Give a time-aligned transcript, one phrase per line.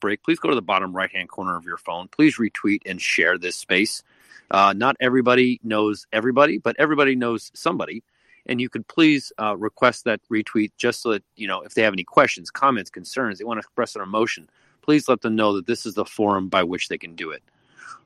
[0.00, 2.08] break, please go to the bottom right hand corner of your phone.
[2.08, 4.02] Please retweet and share this space.
[4.50, 8.02] Uh, not everybody knows everybody, but everybody knows somebody.
[8.46, 11.82] And you could please uh, request that retweet just so that, you know, if they
[11.82, 14.48] have any questions, comments, concerns, they want to express their emotion,
[14.80, 17.42] please let them know that this is the forum by which they can do it.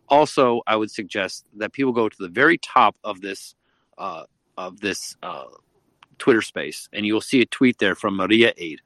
[0.09, 3.55] Also, I would suggest that people go to the very top of this
[3.99, 4.25] uh,
[4.59, 5.45] of this uh,
[6.19, 8.81] Twitter space, and you'll see a tweet there from Mriya Aid.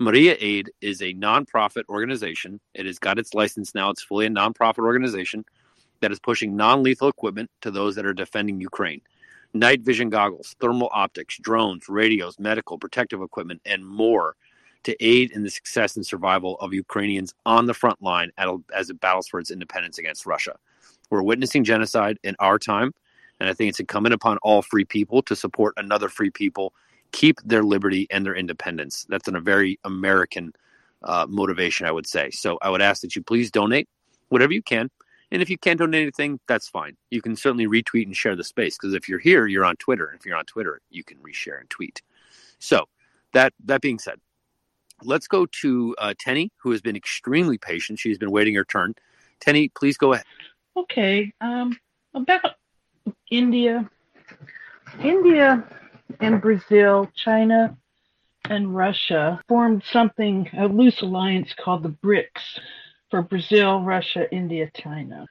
[0.00, 2.58] Mriya Aid is a nonprofit organization.
[2.72, 3.90] It has got its license now.
[3.90, 5.44] It's fully a nonprofit organization
[6.00, 9.02] that is pushing non lethal equipment to those that are defending Ukraine.
[9.52, 14.36] Night vision goggles, thermal optics, drones, radios, medical, protective equipment, and more
[14.84, 18.30] to aid in the success and survival of Ukrainians on the front line
[18.74, 20.56] as it battles for its independence against Russia.
[21.10, 22.94] We're witnessing genocide in our time,
[23.38, 26.72] and I think it's incumbent upon all free people to support another free people,
[27.12, 29.06] keep their liberty and their independence.
[29.08, 30.52] That's a very American
[31.02, 32.30] uh, motivation, I would say.
[32.30, 33.88] So I would ask that you please donate
[34.28, 34.90] whatever you can.
[35.32, 36.96] And if you can't donate anything, that's fine.
[37.10, 40.06] You can certainly retweet and share the space because if you're here, you're on Twitter.
[40.06, 42.02] And if you're on Twitter, you can reshare and tweet.
[42.58, 42.86] So
[43.32, 44.16] that that being said,
[45.02, 47.98] let's go to uh, Tenny, who has been extremely patient.
[48.00, 48.94] She's been waiting her turn.
[49.38, 50.26] Tenny, please go ahead.
[50.76, 51.32] Okay.
[51.40, 51.78] Um,
[52.12, 52.56] about
[53.30, 53.88] India,
[55.00, 55.64] India
[56.20, 57.76] and Brazil, China
[58.48, 62.58] and Russia formed something, a loose alliance called the BRICS
[63.10, 65.26] for Brazil, Russia, India, China.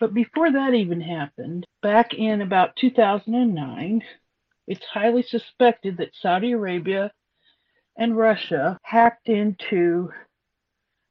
[0.00, 4.02] But before that even happened, back in about 2009,
[4.66, 7.12] it's highly suspected that Saudi Arabia
[7.96, 10.10] and Russia hacked into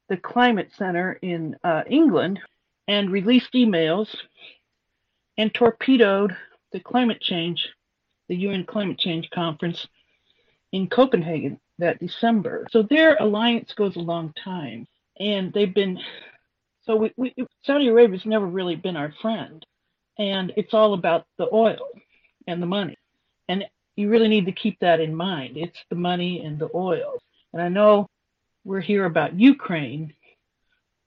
[0.10, 2.40] the climate center in uh, England
[2.88, 4.14] and released emails
[5.38, 6.36] and torpedoed
[6.72, 7.70] the climate change,
[8.30, 9.88] the UN climate change conference
[10.72, 12.68] in Copenhagen that December.
[12.72, 14.88] So their alliance goes a long time,
[15.20, 16.00] and they've been.
[16.86, 19.66] So we, we Saudi Arabia's never really been our friend,
[20.18, 21.88] and it's all about the oil
[22.48, 22.98] and the money.
[23.48, 23.66] And
[23.96, 25.58] you really need to keep that in mind.
[25.58, 27.20] It's the money and the oil.
[27.54, 28.08] And I know
[28.66, 30.14] we're here about Ukraine,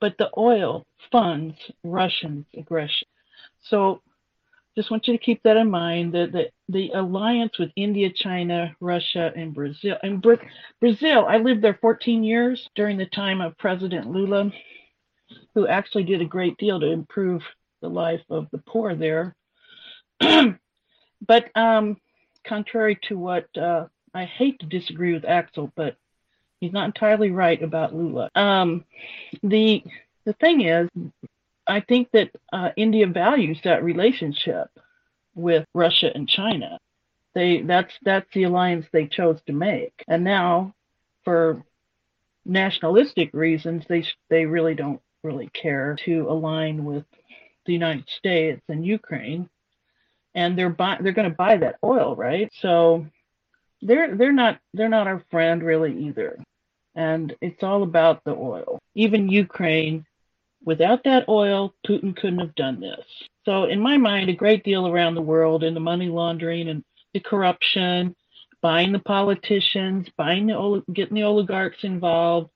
[0.01, 3.09] but the oil funds Russian aggression.
[3.63, 4.03] So
[4.77, 8.77] just want you to keep that in mind that the, the alliance with India, China,
[8.81, 9.97] Russia, and Brazil.
[10.03, 10.25] And
[10.81, 14.51] Brazil, I lived there 14 years during the time of President Lula,
[15.55, 17.43] who actually did a great deal to improve
[17.81, 19.35] the life of the poor there.
[20.21, 21.97] but um,
[22.45, 25.97] contrary to what uh, I hate to disagree with Axel, but
[26.61, 28.31] he's not entirely right about Lula.
[28.35, 28.85] Um,
[29.43, 29.83] the
[30.27, 30.89] the thing is,
[31.67, 34.69] I think that uh, India values that relationship
[35.35, 36.79] with Russia and China.
[37.35, 40.75] They that's that's the alliance they chose to make, and now
[41.25, 41.63] for
[42.45, 47.05] nationalistic reasons, they they really don't really care to align with
[47.67, 49.51] the United States and Ukraine
[50.37, 52.53] and they're buy, they're going to buy that oil, right?
[52.61, 53.07] So
[53.83, 56.39] they're they're not they're not our friend really either.
[56.95, 58.79] And it's all about the oil.
[58.95, 60.07] Even Ukraine,
[60.67, 63.07] without that oil, Putin couldn't have done this.
[63.47, 66.85] So in my mind, a great deal around the world in the money laundering and
[67.15, 68.15] the corruption,
[68.61, 72.51] buying the politicians, buying the getting the oligarchs involved,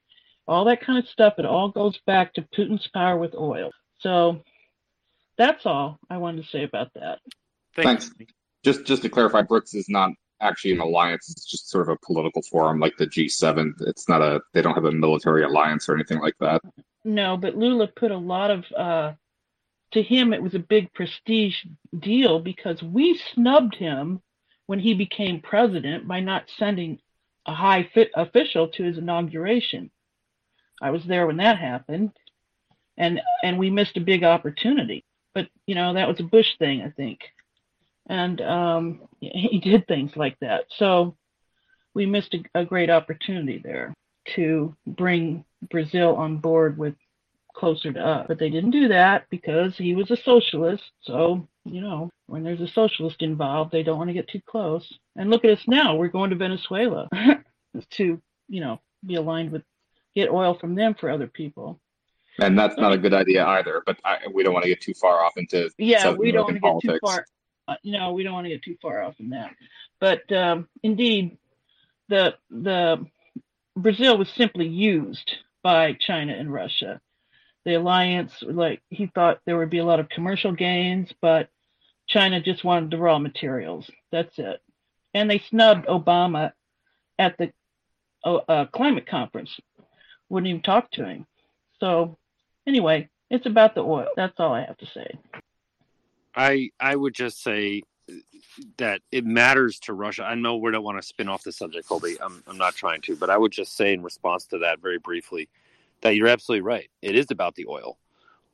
[0.46, 1.34] all that kind of stuff.
[1.38, 3.70] It all goes back to Putin's power with oil.
[4.00, 4.42] So
[5.38, 7.20] that's all I wanted to say about that.
[7.76, 8.10] Thanks.
[8.18, 8.32] Thanks.
[8.64, 10.10] Just just to clarify, BRICS is not
[10.40, 11.30] actually an alliance.
[11.30, 13.72] It's just sort of a political forum like the G7.
[13.82, 14.40] It's not a.
[14.52, 16.60] They don't have a military alliance or anything like that.
[17.04, 18.64] No, but Lula put a lot of.
[18.76, 19.12] Uh,
[19.92, 21.56] to him, it was a big prestige
[21.98, 24.20] deal because we snubbed him
[24.66, 27.00] when he became president by not sending
[27.46, 29.90] a high fit official to his inauguration.
[30.80, 32.12] I was there when that happened,
[32.96, 35.04] and and we missed a big opportunity.
[35.34, 37.20] But you know that was a Bush thing, I think
[38.08, 40.64] and um, he did things like that.
[40.76, 41.16] So
[41.94, 43.94] we missed a, a, great opportunity there
[44.34, 46.94] to bring Brazil on board with
[47.54, 48.26] closer to us.
[48.28, 50.84] But they didn't do that because he was a socialist.
[51.02, 54.86] So, you know, when there's a socialist involved, they don't want to get too close.
[55.16, 55.96] And look at us now.
[55.96, 57.08] We're going to Venezuela
[57.90, 59.62] to, you know, be aligned with,
[60.14, 61.80] get oil from them for other people.
[62.38, 63.82] And that's not a good idea either.
[63.84, 66.82] But I, we don't want to get too far off into yeah, we don't want
[66.82, 67.24] to get too far
[67.68, 69.54] uh, you know, we don't want to get too far off in that.
[70.00, 71.38] But um, indeed,
[72.08, 73.04] the the
[73.76, 75.30] Brazil was simply used
[75.62, 77.00] by China and Russia.
[77.64, 81.50] The alliance, like he thought there would be a lot of commercial gains, but
[82.08, 83.88] China just wanted the raw materials.
[84.10, 84.60] That's it.
[85.14, 86.52] And they snubbed Obama
[87.18, 87.52] at the
[88.24, 89.50] uh, uh climate conference.
[90.28, 91.26] Wouldn't even talk to him.
[91.80, 92.18] So,
[92.66, 94.08] anyway, it's about the oil.
[94.16, 95.18] That's all I have to say.
[96.34, 97.82] I I would just say
[98.78, 100.24] that it matters to Russia.
[100.24, 102.16] I know we don't want to spin off the subject, Colby.
[102.20, 104.98] I'm I'm not trying to, but I would just say in response to that very
[104.98, 105.48] briefly
[106.02, 106.90] that you're absolutely right.
[107.02, 107.98] It is about the oil.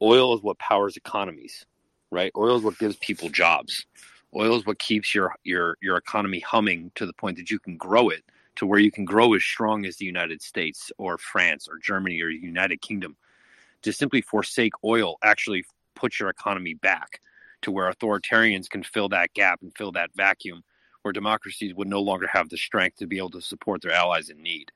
[0.02, 1.64] Oil is what powers economies,
[2.11, 2.32] right?
[2.37, 3.87] Oil is what gives people jobs.
[4.34, 7.76] Oil is what keeps your your your economy humming to the point that you can
[7.76, 8.25] grow it
[8.56, 12.20] to where you can grow as strong as the United States or France or Germany
[12.23, 13.17] or United Kingdom.
[13.82, 15.64] To simply forsake oil actually
[15.94, 17.20] puts your economy back
[17.62, 20.62] to where authoritarians can fill that gap and fill that vacuum
[21.03, 24.29] where democracies would no longer have the strength to be able to support their allies
[24.29, 24.70] in need.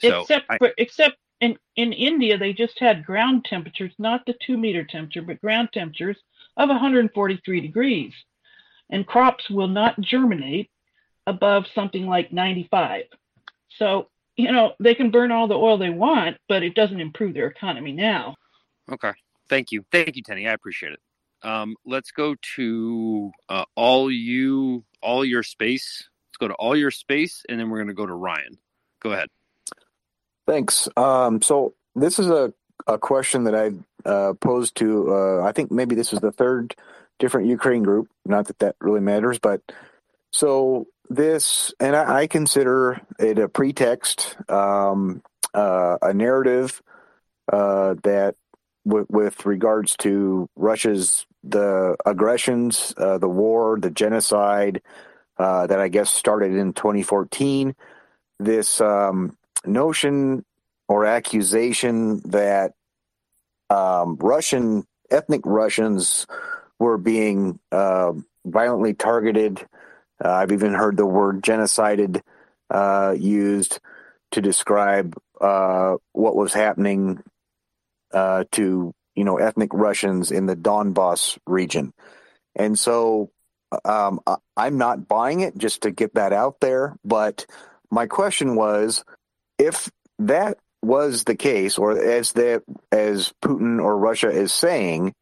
[0.00, 4.34] So except I, for, except in, in India, they just had ground temperatures, not the
[4.46, 6.16] two meter temperature, but ground temperatures
[6.56, 8.12] of 143 degrees.
[8.90, 10.70] And crops will not germinate
[11.26, 13.04] above something like 95.
[13.78, 17.34] So, you know, they can burn all the oil they want, but it doesn't improve
[17.34, 18.36] their economy now.
[18.90, 19.12] Okay.
[19.48, 19.84] Thank you.
[19.90, 20.46] Thank you, Tenny.
[20.46, 21.00] I appreciate it.
[21.42, 26.08] Um, let's go to uh, all you, all your space.
[26.28, 28.58] Let's go to all your space, and then we're going to go to Ryan.
[29.00, 29.28] Go ahead.
[30.46, 30.88] Thanks.
[30.96, 32.52] Um, so this is a,
[32.86, 36.74] a question that I uh, posed to, uh, I think maybe this is the third
[37.18, 38.08] different Ukraine group.
[38.24, 39.60] Not that that really matters, but
[40.32, 45.22] so this, and I, I consider it a pretext, um,
[45.54, 46.82] uh, a narrative
[47.52, 48.36] uh, that
[48.84, 54.82] with regards to Russia's the aggressions, uh, the war, the genocide
[55.38, 57.74] uh, that I guess started in 2014.
[58.38, 60.44] This um, notion
[60.88, 62.72] or accusation that
[63.70, 66.26] um, Russian ethnic Russians
[66.78, 68.12] were being uh,
[68.44, 69.64] violently targeted.
[70.22, 72.20] Uh, I've even heard the word genocided
[72.70, 73.80] uh, used
[74.32, 77.22] to describe uh, what was happening
[78.12, 81.92] to you know ethnic Russians in the Donbass region,
[82.54, 83.30] and so
[83.84, 84.20] um,
[84.56, 85.56] I'm not buying it.
[85.56, 87.46] Just to get that out there, but
[87.90, 89.04] my question was
[89.58, 95.14] if that was the case, or as that as Putin or Russia is saying,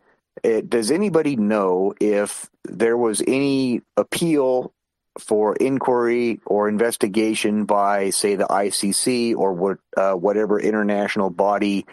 [0.42, 4.72] it, does anybody know if there was any appeal
[5.19, 11.84] for inquiry or investigation by, say, the ICC or what, uh, whatever international body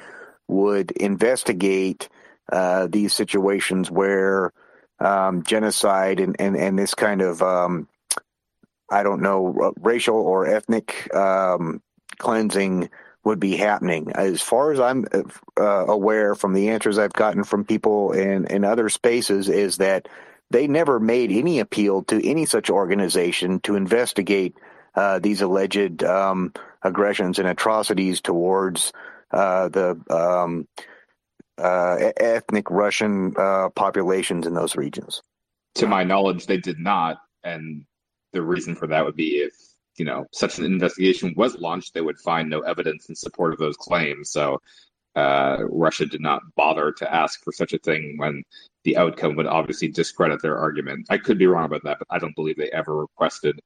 [0.48, 2.10] would investigate
[2.52, 4.54] uh, these situations where
[5.00, 7.88] um, genocide and, and, and this kind of, um,
[8.90, 11.82] I don't know, racial or ethnic um,
[12.18, 12.90] cleansing
[13.24, 14.12] would be happening.
[14.16, 15.06] As far as I'm
[15.60, 20.08] uh, aware from the answers I've gotten from people in, in other spaces, is that
[20.50, 24.56] they never made any appeal to any such organization to investigate
[24.96, 28.94] uh, these alleged um, aggressions and atrocities towards
[29.32, 30.68] uh, the um,
[31.58, 35.22] uh, ethnic Russian uh, populations in those regions.
[35.76, 37.86] To my knowledge, they did not, and
[38.34, 39.54] the reason for that would be if
[39.98, 43.60] you know such an investigation was launched, they would find no evidence in support of
[43.60, 44.32] those claims.
[44.32, 44.60] So
[45.16, 48.44] uh, Russia did not bother to ask for such a thing when
[48.84, 51.08] the outcome would obviously discredit their argument.
[51.10, 53.60] I could be wrong about that, but I don't believe they ever requested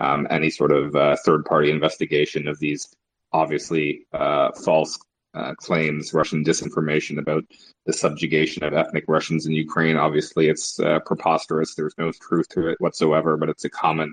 [0.00, 2.94] um, any sort of uh, third party investigation of these
[3.32, 4.98] obviously uh, false
[5.34, 7.44] uh, claims, Russian disinformation about
[7.86, 9.96] the subjugation of ethnic Russians in Ukraine.
[9.96, 11.74] Obviously, it's uh, preposterous.
[11.74, 14.12] There's no truth to it whatsoever, but it's a common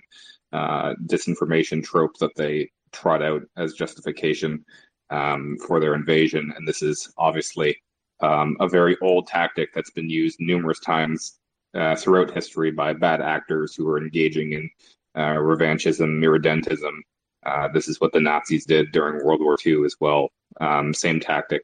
[0.53, 4.63] uh, disinformation trope that they trot out as justification
[5.09, 6.53] um, for their invasion.
[6.55, 7.77] And this is obviously
[8.21, 11.39] um, a very old tactic that's been used numerous times
[11.73, 14.69] uh, throughout history by bad actors who are engaging in
[15.15, 16.99] uh, revanchism, irredentism.
[17.47, 20.29] Uh, this is what the Nazis did during World War II as well.
[20.59, 21.63] Um, same tactic.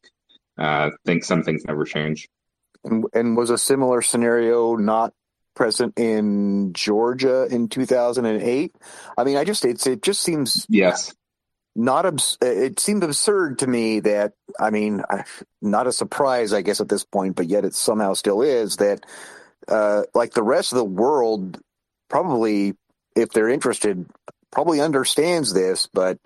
[0.58, 2.30] Uh, think some things never change.
[2.84, 5.14] And, and was a similar scenario not
[5.56, 8.76] present in Georgia in 2008.
[9.18, 11.14] I mean, I just it's it just seems yes
[11.76, 15.04] not abs- it seemed absurd to me that I mean,
[15.62, 19.06] not a surprise I guess at this point, but yet it somehow still is that
[19.68, 21.60] uh, like the rest of the world
[22.10, 22.76] probably
[23.16, 24.06] if they're interested
[24.54, 26.20] probably understands this, but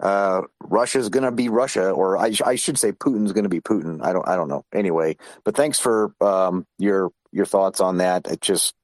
[0.00, 3.60] uh, Russia's going to be Russia, or I, I should say Putin's going to be
[3.60, 4.02] Putin.
[4.02, 4.64] I don't, I don't know.
[4.72, 8.26] Anyway, but thanks for um, your your thoughts on that.
[8.26, 8.74] It just,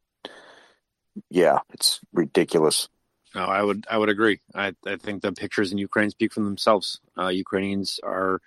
[1.30, 2.88] yeah, it's ridiculous.
[3.34, 4.40] No, I would I would agree.
[4.54, 7.00] I, I think the pictures in Ukraine speak for themselves.
[7.16, 8.40] Uh, Ukrainians are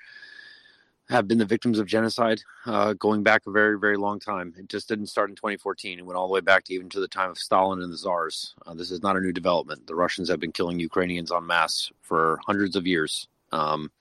[1.10, 4.53] have been the victims of genocide uh, going back a very very long time.
[4.57, 6.00] It just didn't start in 2014.
[6.00, 7.98] It went all the way back to even to the time of Stalin and the
[7.98, 8.55] czars.
[8.65, 9.88] Uh, this is not a new development.
[9.88, 13.27] The Russians have been killing Ukrainians en masse for hundreds of years.
[13.51, 13.91] Um,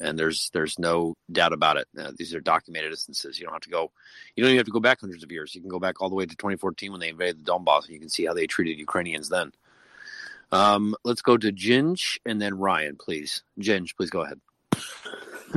[0.00, 1.88] and there's there's no doubt about it.
[1.98, 3.38] Uh, these are documented instances.
[3.38, 3.90] You don't have to go,
[4.34, 5.54] you don't even have to go back hundreds of years.
[5.54, 7.94] You can go back all the way to 2014 when they invaded the Donbass, and
[7.94, 9.52] you can see how they treated Ukrainians then.
[10.50, 13.42] Um, let's go to Ginge and then Ryan, please.
[13.60, 14.40] Ginge, please go ahead.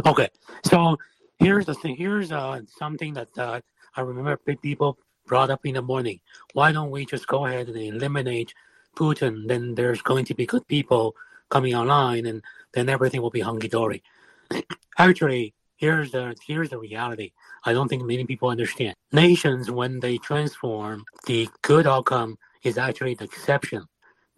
[0.06, 0.30] Okay,
[0.64, 0.98] so
[1.40, 1.96] here's the thing.
[1.96, 3.60] Here's uh, something that uh,
[3.96, 6.22] I remember big people brought up in the morning.
[6.54, 8.54] Why don't we just go ahead and eliminate
[8.96, 9.48] Putin?
[9.48, 11.16] Then there's going to be good people
[11.50, 12.42] coming online, and
[12.74, 14.02] then everything will be hunky dory.
[14.98, 17.32] Actually, here's the here's the reality.
[17.66, 18.96] I don't think many people understand.
[19.12, 23.86] Nations, when they transform, the good outcome is actually the exception.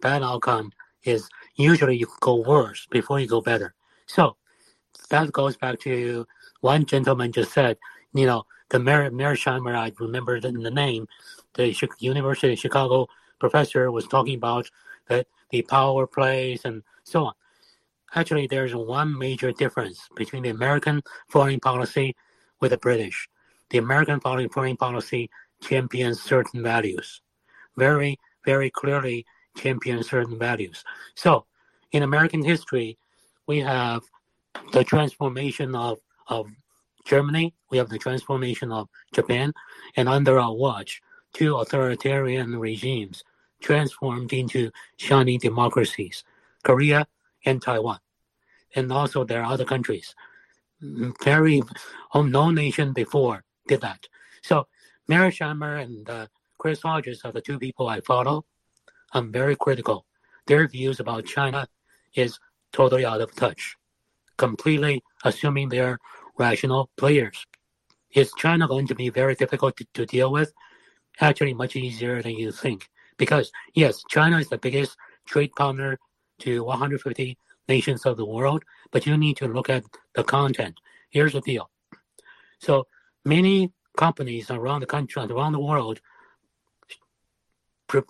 [0.00, 0.72] Bad outcome
[1.04, 3.74] is usually you go worse before you go better.
[4.06, 4.36] So
[5.10, 6.26] that goes back to
[6.60, 7.78] one gentleman just said,
[8.12, 11.06] you know, the Mer- Mearsheimer, I remember the, the name,
[11.54, 13.08] the University of Chicago
[13.38, 14.70] professor was talking about
[15.08, 17.34] that the power plays and so on.
[18.14, 22.14] Actually, there's one major difference between the American foreign policy
[22.60, 23.28] with the British.
[23.70, 27.20] The American foreign, foreign policy champions certain values,
[27.76, 30.84] very, very clearly champions certain values.
[31.14, 31.46] So,
[31.92, 32.98] in American history,
[33.46, 34.02] we have
[34.72, 36.46] the transformation of, of
[37.04, 39.52] Germany, we have the transformation of Japan,
[39.96, 41.00] and under our watch,
[41.32, 43.24] two authoritarian regimes
[43.60, 46.24] transformed into shining democracies,
[46.62, 47.06] Korea
[47.44, 47.98] and Taiwan
[48.74, 50.14] and also there are other countries.
[50.80, 51.62] Very,
[52.12, 54.06] oh, no nation before did that.
[54.42, 54.66] So
[55.08, 56.26] Mearsheimer and uh,
[56.58, 58.44] Chris Hedges are the two people I follow.
[59.12, 60.04] I'm very critical.
[60.46, 61.66] Their views about China
[62.14, 62.38] is
[62.72, 63.76] totally out of touch,
[64.36, 65.98] completely assuming they're
[66.38, 67.46] rational players.
[68.12, 70.52] Is China going to be very difficult to, to deal with?
[71.20, 72.88] Actually, much easier than you think.
[73.16, 75.98] Because, yes, China is the biggest trade partner
[76.40, 77.38] to 150
[77.68, 80.74] nations of the world, but you need to look at the content.
[81.10, 81.70] Here's the deal.
[82.58, 82.86] So
[83.24, 86.00] many companies around the country, around the world,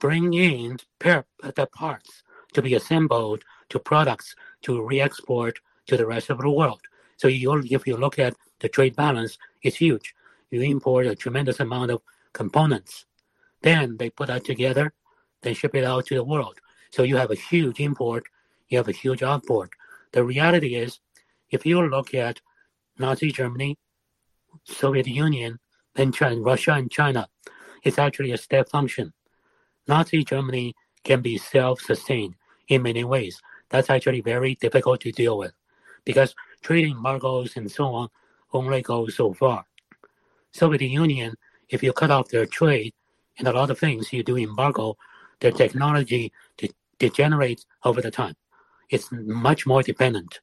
[0.01, 2.23] bring in the parts
[2.55, 6.81] to be assembled to products to re-export to the rest of the world.
[7.17, 10.15] So you, if you look at the trade balance, it's huge.
[10.51, 13.07] You import a tremendous amount of components.
[13.63, 14.93] Then they put that together,
[15.43, 16.59] then ship it out to the world.
[16.91, 18.25] So you have a huge import
[18.69, 19.71] you have a huge output.
[20.13, 21.01] The reality is,
[21.51, 22.41] if you look at
[22.99, 23.77] Nazi Germany,
[24.65, 25.59] Soviet Union,
[25.95, 27.29] then China, Russia and China,
[27.83, 29.13] it's actually a step function.
[29.87, 30.75] Nazi Germany
[31.05, 32.35] can be self-sustained
[32.69, 33.41] in many ways.
[33.69, 35.53] That's actually very difficult to deal with
[36.05, 38.09] because trade embargoes and so on
[38.53, 39.67] only go so far.
[40.53, 41.35] Soviet Union,
[41.69, 42.93] if you cut off their trade
[43.39, 44.97] and a lot of things you do embargo,
[45.41, 48.37] their technology de- degenerates over the time
[48.91, 50.41] it's much more dependent.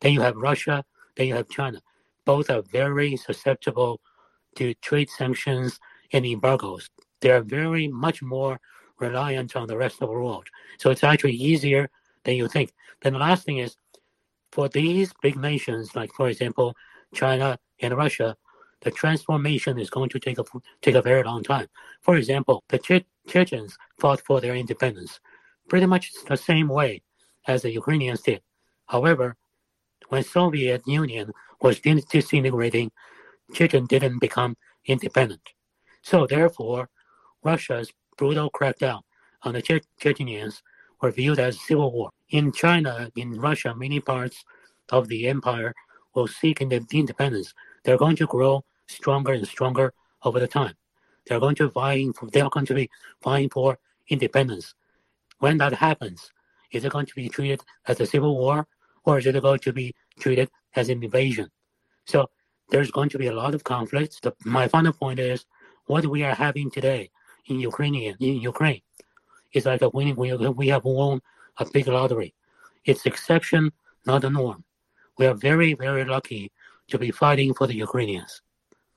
[0.00, 0.84] Then you have Russia,
[1.16, 1.80] then you have China.
[2.24, 4.00] Both are very susceptible
[4.56, 5.80] to trade sanctions
[6.12, 6.90] and embargoes.
[7.20, 8.60] They are very much more
[8.98, 10.46] reliant on the rest of the world.
[10.78, 11.88] So it's actually easier
[12.24, 12.72] than you think.
[13.02, 13.76] Then the last thing is
[14.54, 16.76] for these big nations, like for example,
[17.12, 18.36] China and Russia,
[18.82, 20.44] the transformation is going to take a
[20.80, 21.66] take a very long time.
[22.02, 25.18] For example, the che- Chechens fought for their independence,
[25.68, 27.02] pretty much the same way
[27.48, 28.42] as the Ukrainians did.
[28.86, 29.36] However,
[30.10, 32.92] when Soviet Union was disintegrating,
[33.56, 34.52] Chechen didn't become
[34.86, 35.46] independent.
[36.02, 36.90] So therefore,
[37.42, 39.00] Russia's brutal crackdown
[39.42, 40.62] on the che- Chechens
[41.00, 42.10] were viewed as civil war.
[42.34, 44.44] In China, in Russia, many parts
[44.90, 45.72] of the empire
[46.16, 47.54] will seek independence.
[47.84, 50.74] They're going to grow stronger and stronger over the time.
[51.24, 52.90] They're going to vying for, they're going to be
[53.22, 54.74] vying for independence.
[55.38, 56.32] When that happens,
[56.72, 58.66] is it going to be treated as a civil war
[59.04, 61.52] or is it going to be treated as an invasion?
[62.04, 62.30] So
[62.68, 64.18] there's going to be a lot of conflicts.
[64.18, 65.46] The, my final point is
[65.86, 67.10] what we are having today
[67.46, 68.82] in Ukraine, in Ukraine,
[69.52, 70.16] is like a winning.
[70.16, 71.20] We, we have won
[71.58, 72.34] a big lottery.
[72.84, 73.72] It's exception,
[74.06, 74.64] not the norm.
[75.18, 76.52] We are very, very lucky
[76.88, 78.42] to be fighting for the Ukrainians.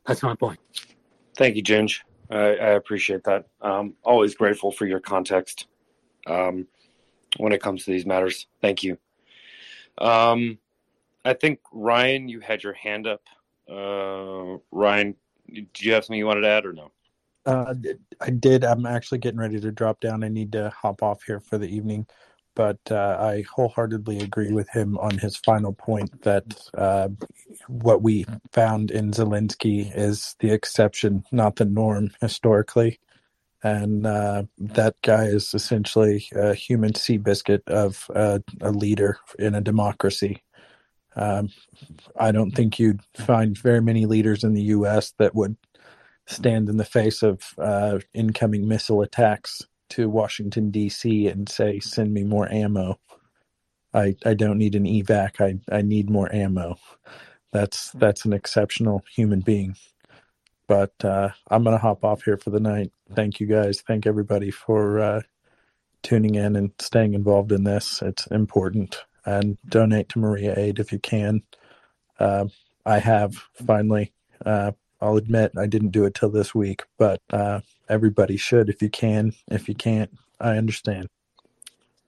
[0.05, 0.59] That's my point.
[1.37, 2.01] Thank you, Ginge.
[2.29, 3.45] I, I appreciate that.
[3.61, 5.67] Um, always grateful for your context.
[6.25, 6.67] Um,
[7.37, 8.47] when it comes to these matters.
[8.61, 8.97] Thank you.
[9.97, 10.57] Um,
[11.25, 13.21] I think Ryan, you had your hand up.
[13.69, 15.15] Uh, Ryan,
[15.51, 16.91] do you have something you wanted to add or no?
[17.45, 17.73] Uh,
[18.21, 18.63] I did.
[18.63, 20.23] I'm actually getting ready to drop down.
[20.23, 22.05] I need to hop off here for the evening,
[22.57, 27.09] but uh, I wholeheartedly agree with him on his final point that uh,
[27.67, 32.99] what we found in Zelensky is the exception, not the norm historically
[33.63, 39.61] and uh, that guy is essentially a human Seabiscuit of uh, a leader in a
[39.61, 40.43] democracy.
[41.15, 41.49] Um,
[42.19, 45.13] I don't think you'd find very many leaders in the U.S.
[45.17, 45.57] that would
[46.27, 51.27] stand in the face of uh, incoming missile attacks to Washington D.C.
[51.27, 52.99] and say, "Send me more ammo."
[53.93, 55.41] I, I don't need an evac.
[55.41, 56.77] I, I need more ammo.
[57.53, 59.75] That's that's an exceptional human being.
[60.67, 62.91] But uh, I'm gonna hop off here for the night.
[63.15, 63.81] Thank you guys.
[63.81, 65.21] Thank everybody for uh,
[66.03, 68.01] tuning in and staying involved in this.
[68.01, 69.03] It's important.
[69.25, 71.43] And donate to Mriya Aid if you can.
[72.19, 72.45] Uh,
[72.85, 73.35] I have
[73.67, 74.13] finally.
[74.45, 78.81] Uh, I'll admit I didn't do it till this week, but uh, everybody should if
[78.81, 79.33] you can.
[79.49, 81.07] If you can't, I understand.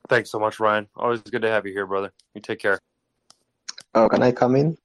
[0.07, 0.87] Thanks so much, Ryan.
[0.95, 2.11] Always good to have you here, brother.
[2.33, 2.79] You take care.
[3.93, 4.77] Oh, can I come in?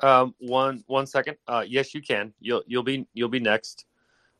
[0.00, 1.36] Um, one one second.
[1.46, 2.32] Uh, yes, you can.
[2.40, 3.86] You'll you'll be you'll be next.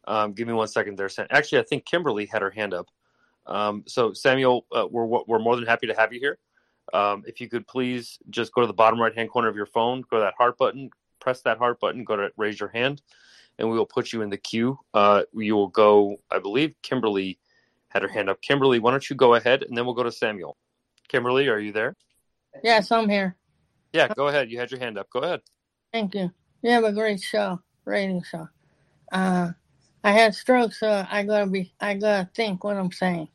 [0.07, 1.27] Um, give me one second there, Sam.
[1.31, 2.87] Actually, I think Kimberly had her hand up.
[3.47, 6.39] Um, so Samuel, uh, we're we're more than happy to have you here.
[6.93, 9.67] Um, if you could please just go to the bottom right hand corner of your
[9.67, 13.01] phone, go to that heart button, press that heart button, go to raise your hand,
[13.59, 14.79] and we will put you in the queue.
[14.93, 16.17] Uh, you will go.
[16.31, 17.39] I believe Kimberly
[17.89, 18.41] had her hand up.
[18.43, 20.57] Kimberly, why don't you go ahead, and then we'll go to Samuel.
[21.09, 21.97] Kimberly, are you there?
[22.63, 23.37] Yes, I'm here.
[23.93, 24.51] Yeah, go ahead.
[24.51, 25.09] You had your hand up.
[25.11, 25.41] Go ahead.
[25.93, 26.31] Thank you.
[26.63, 28.49] You have a great show, rating show.
[29.13, 29.51] Uh,
[30.03, 33.29] I had strokes, so I gotta be, I gotta think what I'm saying.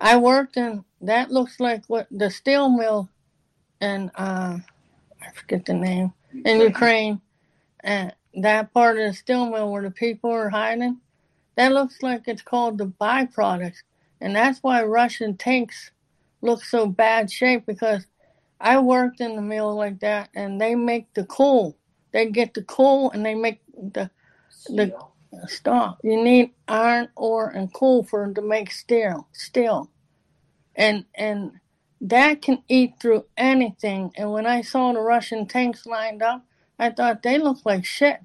[0.00, 3.08] I worked in that looks like what the steel mill,
[3.80, 4.58] and uh,
[5.22, 6.12] I forget the name
[6.44, 7.20] in Ukraine,
[7.80, 11.00] and that part of the steel mill where the people are hiding.
[11.56, 13.82] That looks like it's called the byproduct,
[14.20, 15.90] and that's why Russian tanks
[16.40, 18.06] look so bad shape because
[18.60, 21.76] I worked in the mill like that, and they make the coal.
[22.12, 24.10] They get the coal and they make the
[24.66, 24.94] the
[25.46, 25.98] stop.
[26.02, 29.28] You need iron ore and coal for them to make steel.
[29.32, 29.90] Steel,
[30.74, 31.52] and and
[32.00, 34.12] that can eat through anything.
[34.16, 36.44] And when I saw the Russian tanks lined up,
[36.78, 38.20] I thought they looked like shit.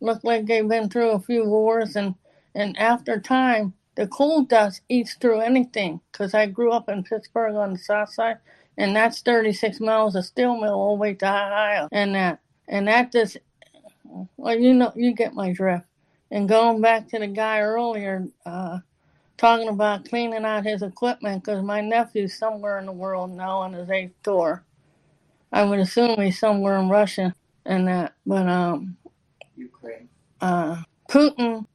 [0.00, 2.14] Looked like they've been through a few wars, and
[2.54, 6.00] and after time, the coal dust eats through anything.
[6.12, 8.38] Because I grew up in Pittsburgh on the south side
[8.78, 12.86] and that's 36 miles of steel mill all the way to Ohio, and that, and
[12.86, 13.36] that just,
[14.36, 15.84] well, you know, you get my drift.
[16.30, 18.78] And going back to the guy earlier, uh,
[19.36, 23.72] talking about cleaning out his equipment, because my nephew's somewhere in the world now on
[23.72, 24.62] his eighth tour.
[25.50, 27.34] I would assume he's somewhere in Russia
[27.68, 28.96] and that, but um,
[29.56, 30.08] Ukraine.
[30.40, 31.66] Uh, Putin,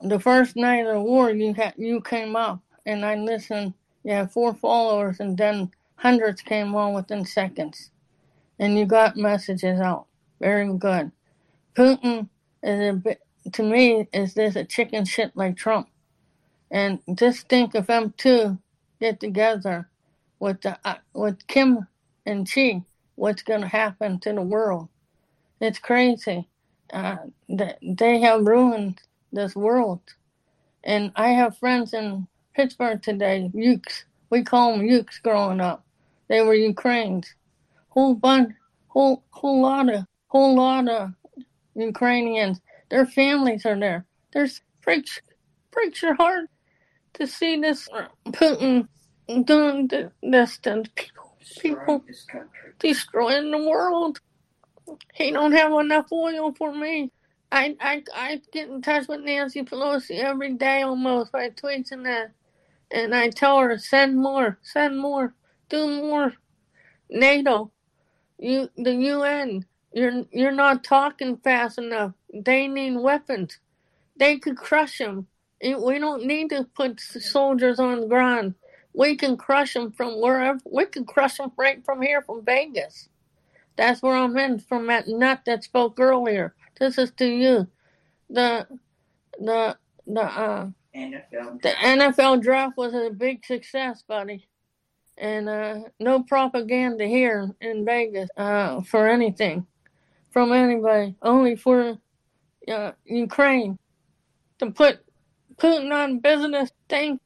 [0.00, 3.74] the first night of the war, you had you came up, and I listened.
[4.04, 7.90] You had four followers, and then Hundreds came on within seconds.
[8.60, 10.06] And you got messages out.
[10.40, 11.10] Very good.
[11.74, 12.28] Putin
[12.62, 13.20] is a bit,
[13.52, 15.88] to me, is this a chicken shit like Trump.
[16.70, 18.58] And just think if M2
[19.00, 19.88] get together
[20.38, 21.88] with the, uh, with Kim
[22.24, 22.84] and Xi,
[23.16, 24.88] what's going to happen to the world?
[25.60, 26.48] It's crazy.
[26.92, 27.16] Uh,
[27.48, 29.00] they, have ruined
[29.32, 30.00] this world.
[30.84, 34.04] And I have friends in Pittsburgh today, Ukes.
[34.30, 35.84] We call them Ukes growing up.
[36.28, 37.34] They were Ukrainians.
[37.88, 38.52] Whole bunch,
[38.88, 41.12] whole whole lot of whole lot of
[41.74, 42.60] Ukrainians.
[42.90, 44.04] Their families are there.
[44.32, 45.20] There's breaks
[45.70, 46.48] breaks your heart
[47.14, 47.88] to see this
[48.28, 48.88] Putin
[49.44, 49.90] doing
[50.22, 51.36] this to people.
[51.60, 52.04] People
[52.78, 54.20] destroying the world.
[55.14, 57.10] He don't have enough oil for me.
[57.50, 62.04] I I I get in touch with Nancy Pelosi every day almost by tweets and
[62.06, 62.32] that,
[62.90, 65.34] and I tell her send more, send more
[65.68, 66.34] do more.
[67.10, 67.72] NATO,
[68.38, 72.12] you, the UN, you're you're not talking fast enough.
[72.32, 73.58] They need weapons.
[74.16, 75.26] They could crush them.
[75.62, 78.54] We don't need to put soldiers on the ground.
[78.92, 80.60] We can crush them from wherever.
[80.70, 83.08] We can crush them right from here, from Vegas.
[83.78, 86.54] That's where I'm in from that nut that spoke earlier.
[86.78, 87.66] This is to you.
[88.28, 88.66] The
[89.40, 91.62] the the uh NFL.
[91.62, 94.46] the NFL draft was a big success, buddy
[95.20, 99.66] and uh, no propaganda here in Vegas uh, for anything
[100.30, 101.98] from anybody, only for
[102.68, 103.78] uh, Ukraine
[104.58, 105.00] to put
[105.56, 107.18] Putin on business thing.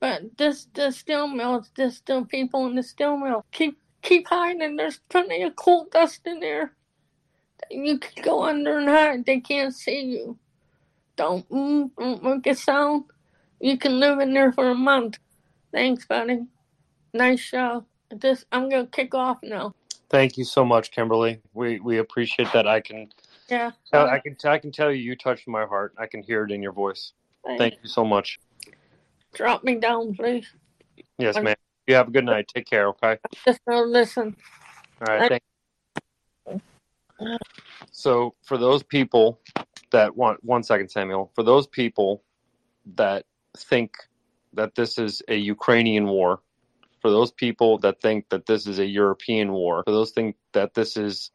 [0.00, 3.44] But this this steel mill, there's still people in the steel mill.
[3.52, 4.76] Keep keep hiding.
[4.76, 6.72] There's plenty of coal dust in there.
[7.70, 9.26] You can go under and hide.
[9.26, 10.38] They can't see you.
[11.16, 13.04] Don't mm, don't make a sound.
[13.60, 15.18] You can live in there for a month.
[15.72, 16.46] Thanks, buddy.
[17.12, 17.84] Nice show.
[18.10, 19.74] This I'm gonna kick off now.
[20.08, 21.40] Thank you so much, Kimberly.
[21.54, 22.66] We we appreciate that.
[22.66, 23.12] I can
[23.48, 23.72] Yeah.
[23.90, 25.94] tell, I can I can tell you you touched my heart.
[25.98, 27.12] I can hear it in your voice.
[27.58, 28.38] Thank you so much.
[29.34, 30.52] Drop me down, please.
[31.18, 31.54] Yes, ma'am.
[31.90, 32.46] You have a good night.
[32.46, 32.86] Take care.
[32.90, 33.18] Okay.
[33.44, 34.36] Just gonna listen.
[35.00, 35.40] All right.
[36.46, 36.62] Thank.
[37.90, 39.40] So for those people
[39.90, 42.22] that want one second, Samuel, for those people
[42.94, 43.24] that
[43.56, 43.94] think
[44.52, 46.42] that this is a Ukrainian war,
[47.02, 50.74] for those people that think that this is a European war, for those think that
[50.74, 51.32] this is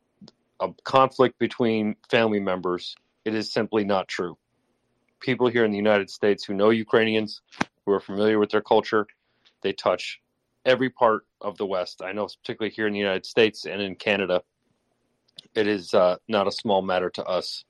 [0.61, 4.37] a conflict between family members, it is simply not true.
[5.19, 7.41] People here in the United States who know Ukrainians,
[7.85, 9.05] who are familiar with their culture,
[9.61, 10.21] they touch
[10.65, 12.01] every part of the West.
[12.03, 14.41] I know, particularly here in the United States and in Canada,
[15.53, 17.63] it is uh, not a small matter to us.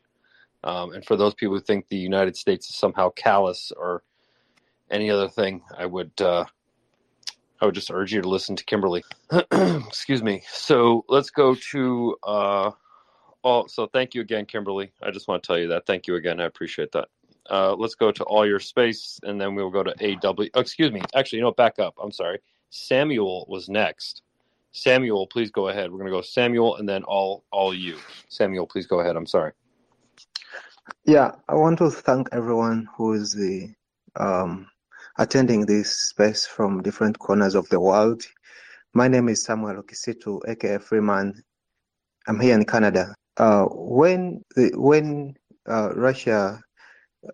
[0.63, 4.03] Um, and for those people who think the United States is somehow callous or
[4.89, 6.45] any other thing, I would uh,
[7.61, 9.03] I would just urge you to listen to Kimberly.
[9.51, 10.43] Excuse me.
[10.47, 12.15] So let's go to.
[12.23, 12.71] Uh,
[13.43, 14.91] all, so thank you again, Kimberly.
[15.03, 15.85] I just want to tell you that.
[15.85, 16.39] Thank you again.
[16.39, 17.09] I appreciate that.
[17.47, 20.33] Uh, let's go to all your space, and then we'll go to AW.
[20.55, 21.01] Oh, excuse me.
[21.13, 21.93] Actually, you know, back up.
[22.01, 22.39] I'm sorry.
[22.75, 24.21] Samuel was next.
[24.73, 25.89] Samuel, please go ahead.
[25.89, 27.97] We're going to go Samuel, and then all all you.
[28.27, 29.15] Samuel, please go ahead.
[29.15, 29.53] I'm sorry.
[31.05, 33.73] Yeah, I want to thank everyone who is the
[34.17, 34.67] um,
[35.17, 38.23] attending this space from different corners of the world.
[38.93, 41.41] My name is Samuel Okisitu, aka Freeman.
[42.27, 43.15] I'm here in Canada.
[43.37, 45.35] Uh, when the, when
[45.67, 46.61] uh, Russia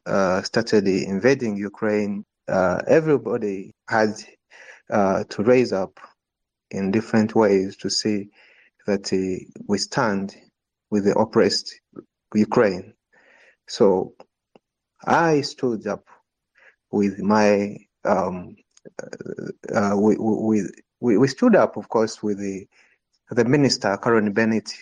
[0.06, 4.14] uh, started invading Ukraine, uh, everybody had
[4.92, 6.00] uh, to raise up
[6.70, 8.30] in different ways to see
[8.88, 10.36] that uh, we stand
[10.90, 11.80] with the oppressed
[12.34, 12.94] Ukraine.
[13.68, 14.14] So
[15.06, 16.06] I stood up
[16.92, 18.56] with my um,
[19.74, 20.64] uh, we, we,
[21.00, 22.68] we, we stood up, of course, with the
[23.30, 24.74] the minister Karen Bennett,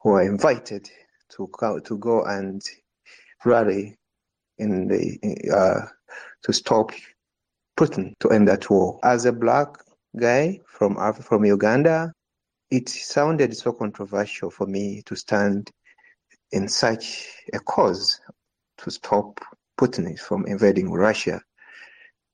[0.00, 0.88] who were invited
[1.30, 2.62] to go, to go and
[3.44, 3.98] rally
[4.58, 5.18] in the
[5.52, 5.86] uh,
[6.42, 6.92] to stop
[7.76, 8.98] Putin to end that war.
[9.02, 9.68] As a black
[10.18, 12.12] guy from from Uganda,
[12.70, 15.70] it sounded so controversial for me to stand
[16.52, 18.20] in such a cause
[18.78, 19.40] to stop
[19.78, 21.40] Putin from invading Russia.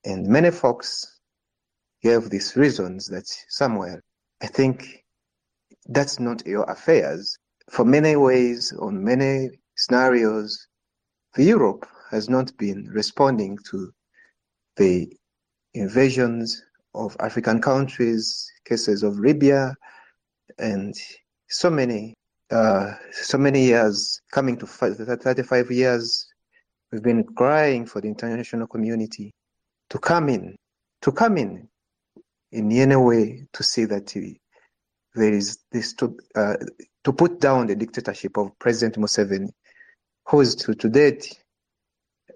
[0.05, 1.21] And many folks
[2.03, 4.03] gave these reasons that somewhere
[4.43, 5.05] I think
[5.87, 7.37] that's not your affairs.
[7.71, 10.67] For many ways, on many scenarios,
[11.37, 13.93] Europe has not been responding to
[14.77, 15.13] the
[15.75, 16.63] invasions
[16.95, 19.75] of African countries, cases of Libya,
[20.59, 20.95] and
[21.49, 22.15] so many,
[22.51, 26.33] uh, so many years coming to 35 years
[26.93, 29.33] We've been crying for the international community
[29.89, 30.57] to come in,
[31.01, 31.69] to come in
[32.53, 34.15] in any way to see that
[35.15, 36.57] there is this to, uh,
[37.05, 39.49] to put down the dictatorship of President Museveni,
[40.29, 41.35] who is to, to date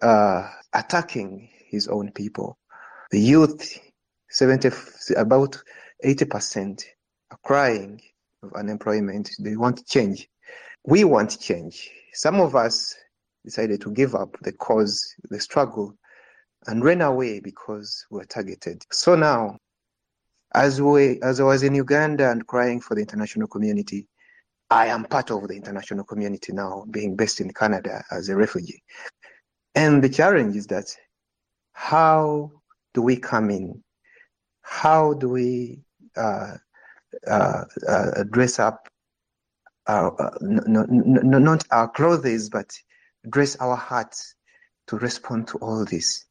[0.01, 2.57] uh, attacking his own people.
[3.11, 3.79] The youth,
[4.31, 4.71] 70,
[5.17, 5.57] about
[6.05, 6.85] 80%
[7.31, 8.01] are crying
[8.43, 9.31] of unemployment.
[9.39, 10.29] They want change.
[10.85, 11.91] We want change.
[12.13, 12.95] Some of us
[13.45, 15.97] decided to give up the cause, the struggle,
[16.67, 18.83] and ran away because we were targeted.
[18.91, 19.59] So now,
[20.55, 24.09] as we, as I was in Uganda and crying for the international community,
[24.71, 28.83] I am part of the international community now, being based in Canada as a refugee.
[29.77, 30.97] And the challenge is that
[31.73, 32.51] how
[32.97, 33.85] do we come in?
[34.63, 35.83] How do we
[36.17, 36.55] uh,
[37.29, 38.89] uh, uh, dress up
[39.87, 42.73] our, uh, not our clothes, but
[43.29, 44.35] dress our hearts
[44.89, 46.25] to respond to all this.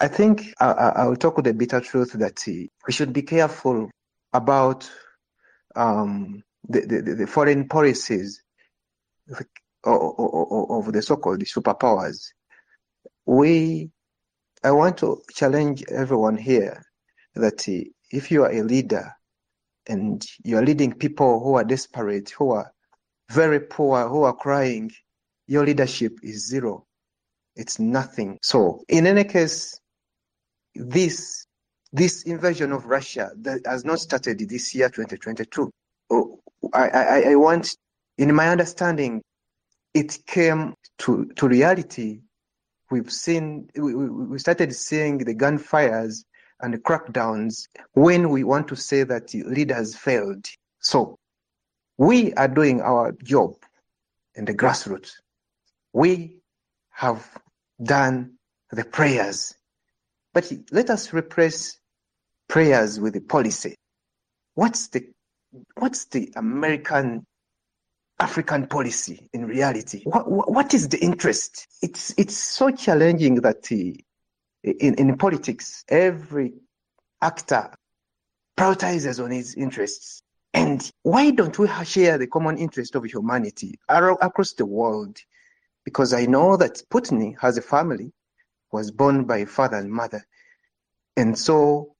[0.00, 3.90] I think I, I will talk with the bitter truth that we should be careful
[4.32, 4.88] about
[5.74, 8.42] um, the, the, the, foreign policies
[9.28, 9.44] of,
[9.84, 12.28] of the so-called superpowers.
[13.26, 13.90] We,
[14.64, 16.82] I want to challenge everyone here
[17.34, 19.12] that eh, if you are a leader
[19.88, 22.72] and you are leading people who are desperate, who are
[23.30, 24.92] very poor, who are crying,
[25.46, 26.86] your leadership is zero.
[27.56, 28.38] It's nothing.
[28.42, 29.78] So, in any case,
[30.74, 31.46] this
[31.92, 35.70] this invasion of Russia that has not started this year, 2022.
[36.10, 36.40] Oh,
[36.72, 37.76] I, I, I want,
[38.16, 39.22] in my understanding,
[39.92, 42.20] it came to, to reality.
[42.92, 46.24] We've seen, we, we started seeing the gunfires
[46.60, 50.46] and the crackdowns when we want to say that leaders failed.
[50.78, 51.18] So
[51.98, 53.54] we are doing our job
[54.36, 55.12] in the grassroots
[55.92, 56.38] we
[56.90, 57.28] have
[57.82, 58.34] done
[58.70, 59.54] the prayers.
[60.32, 61.78] But let us replace
[62.48, 63.76] prayers with the policy.
[64.54, 65.06] What's the
[65.76, 67.26] what's the American
[68.22, 70.02] African policy in reality?
[70.04, 71.66] What, what is the interest?
[71.82, 76.52] It's it's so challenging that in, in politics, every
[77.20, 77.70] actor
[78.56, 80.22] prioritizes on his interests.
[80.54, 85.18] And why don't we share the common interest of humanity across the world?
[85.84, 88.12] Because I know that Putin has a family,
[88.70, 90.24] was born by father and mother.
[91.16, 91.96] And so,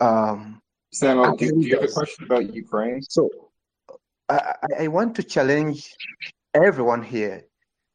[0.00, 0.60] um,
[0.92, 3.00] Samuel, do, do, you have a question about Ukraine?
[3.02, 3.30] So,
[4.28, 5.94] I, I want to challenge
[6.54, 7.44] everyone here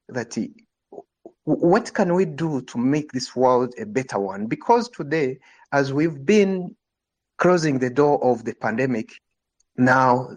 [0.10, 0.38] that
[1.46, 4.48] what can we do to make this world a better one?
[4.48, 5.40] Because today,
[5.72, 6.76] as we've been
[7.38, 9.10] closing the door of the pandemic,
[9.76, 10.30] now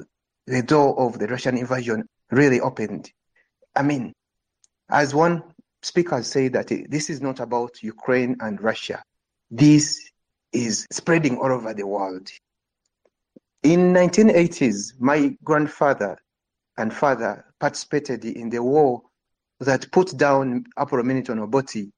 [0.46, 3.10] the door of the Russian invasion really opened.
[3.74, 4.12] I mean,
[4.90, 5.42] as one
[5.82, 9.02] speaker said that this is not about Ukraine and Russia.
[9.50, 10.10] This
[10.52, 12.28] is spreading all over the world.
[13.62, 16.18] In 1980s, my grandfather
[16.78, 19.02] and father participated in the war
[19.60, 21.90] that put down Apollo Milton Obote.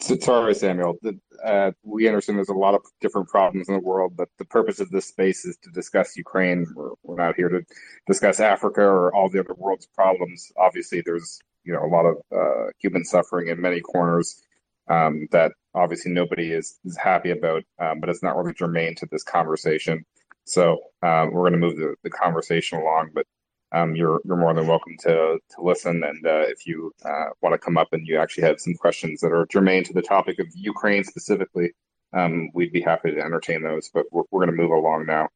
[0.00, 0.98] Sorry, Samuel.
[1.44, 4.80] Uh, we understand there's a lot of different problems in the world, but the purpose
[4.80, 6.66] of this space is to discuss Ukraine.
[6.74, 7.62] We're, we're not here to
[8.06, 10.52] discuss Africa or all the other world's problems.
[10.58, 14.42] Obviously, there's you know a lot of uh, human suffering in many corners
[14.88, 19.06] um, that obviously nobody is is happy about, um, but it's not really germane to
[19.06, 20.04] this conversation.
[20.46, 23.26] So um, we're going to move the, the conversation along, but
[23.72, 26.02] um, you're you're more than welcome to to listen.
[26.04, 29.20] And uh, if you uh, want to come up and you actually have some questions
[29.20, 31.72] that are germane to the topic of Ukraine specifically,
[32.12, 33.90] um, we'd be happy to entertain those.
[33.92, 35.28] But we're, we're going to move along now.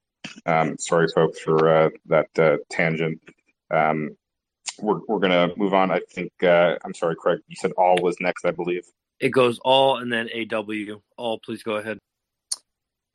[0.47, 3.21] Um, sorry, folks, for uh, that uh, tangent.
[3.71, 4.17] Um,
[4.79, 5.91] we're we're going to move on.
[5.91, 7.41] I think uh, I'm sorry, Craig.
[7.49, 8.85] You said all was next, I believe.
[9.19, 11.01] It goes all and then AW.
[11.19, 11.99] All, please go ahead.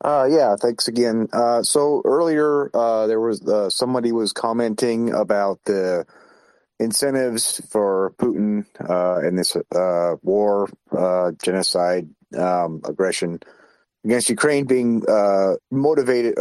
[0.04, 1.28] Uh, yeah, thanks again.
[1.32, 6.06] Uh, so earlier, uh, there was uh, somebody was commenting about the
[6.78, 10.68] incentives for Putin uh, in this uh, war,
[11.42, 13.40] genocide, um, aggression
[14.04, 15.02] against Ukraine being
[15.70, 16.36] motivated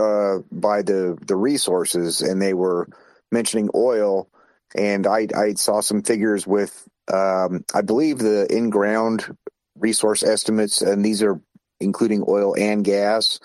[0.51, 2.87] by the the resources, and they were
[3.31, 4.29] mentioning oil.
[4.75, 9.35] And I I saw some figures with um, I believe the in ground
[9.77, 11.39] resource estimates, and these are
[11.79, 13.39] including oil and gas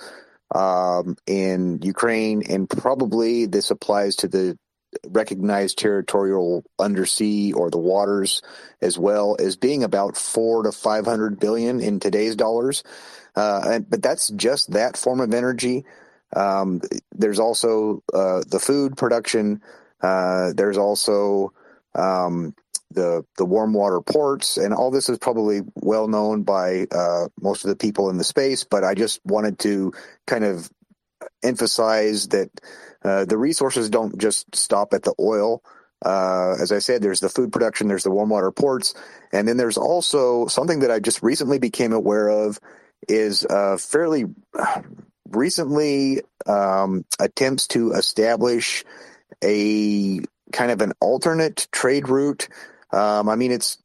[0.55, 4.59] um, in Ukraine, and probably this applies to the
[5.09, 8.43] recognized territorial undersea or the waters
[8.83, 12.83] as well as being about four to five hundred billion in today's dollars.
[13.37, 15.85] Uh, and, but that's just that form of energy.
[16.35, 16.81] Um,
[17.13, 19.63] there's also uh, the food production.
[20.03, 21.53] Uh, there's also
[21.95, 22.55] um,
[22.91, 27.65] the the warm water ports, and all this is probably well known by uh, most
[27.65, 28.65] of the people in the space.
[28.65, 29.93] But I just wanted to
[30.27, 30.71] kind of
[31.43, 32.51] emphasize that
[33.05, 35.63] uh, the resources don't just stop at the oil.
[36.05, 38.95] Uh, as I said, there's the food production, there's the warm water ports,
[39.33, 42.59] and then there's also something that I just recently became aware of
[43.09, 44.25] is uh, fairly
[45.29, 48.85] recently um, attempts to establish
[49.43, 50.21] a
[50.53, 52.49] kind of an alternate trade route
[52.93, 53.79] um, I mean, it's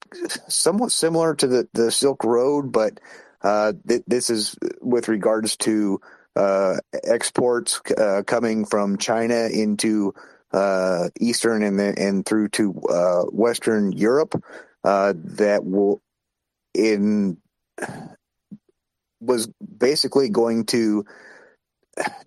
[0.47, 2.99] somewhat similar to the, the Silk Road, but
[3.41, 5.99] uh, th- this is with regards to
[6.35, 10.13] uh, exports uh, coming from China into
[10.51, 14.41] uh, Eastern and then, and through to uh, Western Europe
[14.83, 16.01] uh, that will
[16.73, 17.37] in
[19.19, 21.05] was basically going to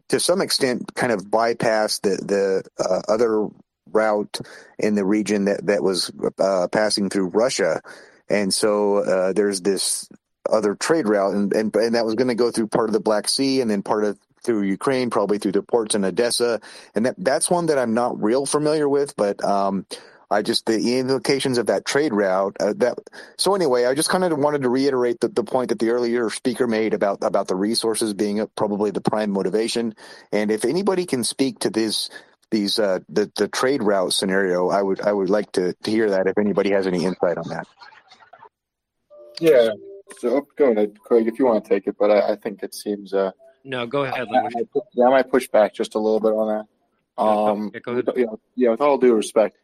[0.08, 3.48] to some extent kind of bypass the the other
[3.92, 4.40] route
[4.78, 7.82] in the region that that was uh, passing through Russia,
[8.30, 10.08] and so uh, there's this
[10.50, 13.00] other trade route, and and, and that was going to go through part of the
[13.00, 16.60] Black Sea, and then part of through Ukraine, probably through the ports in Odessa,
[16.94, 19.42] and that that's one that I'm not real familiar with, but.
[19.44, 19.86] Um,
[20.30, 22.56] I just the implications of that trade route.
[22.60, 22.98] Uh, that
[23.38, 26.30] so anyway, I just kind of wanted to reiterate the, the point that the earlier
[26.30, 29.94] speaker made about about the resources being probably the prime motivation.
[30.32, 32.10] And if anybody can speak to this
[32.50, 34.68] these uh, the the trade route scenario.
[34.68, 37.48] I would I would like to, to hear that if anybody has any insight on
[37.48, 37.66] that.
[39.40, 39.70] Yeah.
[40.18, 41.96] So go ahead, Craig, if you want to take it.
[41.98, 43.12] But I, I think it seems.
[43.12, 43.32] Uh,
[43.64, 44.26] no, go ahead.
[44.32, 44.50] I, I,
[44.94, 47.22] yeah, I might push back just a little bit on that.
[47.22, 48.08] Um, yeah, go ahead.
[48.16, 49.58] Yeah, yeah, with all due respect,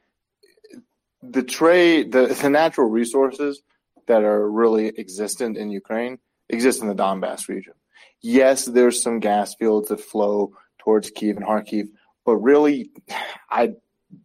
[1.23, 3.63] the trade, the, the natural resources
[4.07, 6.19] that are really existent in Ukraine
[6.49, 7.73] exist in the Donbass region.
[8.21, 11.89] Yes, there's some gas fields that flow towards Kiev and Kharkiv,
[12.25, 12.91] but really,
[13.51, 13.75] I